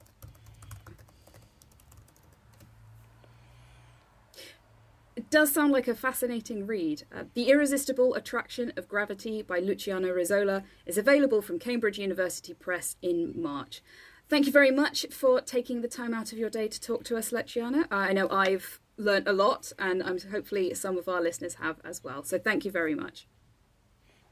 does 5.32 5.52
sound 5.52 5.72
like 5.72 5.88
a 5.88 5.96
fascinating 5.96 6.68
read. 6.68 7.04
Uh, 7.16 7.24
the 7.34 7.50
Irresistible 7.50 8.14
Attraction 8.14 8.74
of 8.76 8.90
Gravity 8.90 9.42
by 9.42 9.60
Luciano 9.60 10.14
Rezzolla 10.14 10.64
is 10.86 10.98
available 10.98 11.42
from 11.42 11.58
Cambridge 11.58 11.98
University 11.98 12.54
Press 12.54 12.98
in 13.02 13.34
March. 13.36 13.82
Thank 14.28 14.46
you 14.46 14.52
very 14.52 14.72
much 14.72 15.06
for 15.10 15.40
taking 15.42 15.82
the 15.82 15.88
time 15.88 16.14
out 16.14 16.32
of 16.34 16.38
your 16.38 16.50
day 16.50 16.68
to 16.68 16.80
talk 16.80 17.06
to 17.06 17.18
us, 17.18 17.32
Luciano. 17.32 17.82
Uh, 17.84 17.86
I 18.10 18.14
know 18.14 18.30
I've 18.30 18.80
learned 18.98 19.28
a 19.28 19.34
lot, 19.34 19.72
and 19.80 20.04
I'm, 20.04 20.20
hopefully 20.20 20.74
some 20.74 20.98
of 20.98 21.08
our 21.08 21.22
listeners 21.22 21.56
have 21.56 21.78
as 21.84 22.04
well. 22.04 22.24
So 22.24 22.38
thank 22.38 22.66
you 22.66 22.72
very 22.72 22.94
much. 22.94 23.26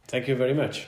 Thank 0.08 0.28
you 0.28 0.36
very 0.36 0.54
much. 0.54 0.88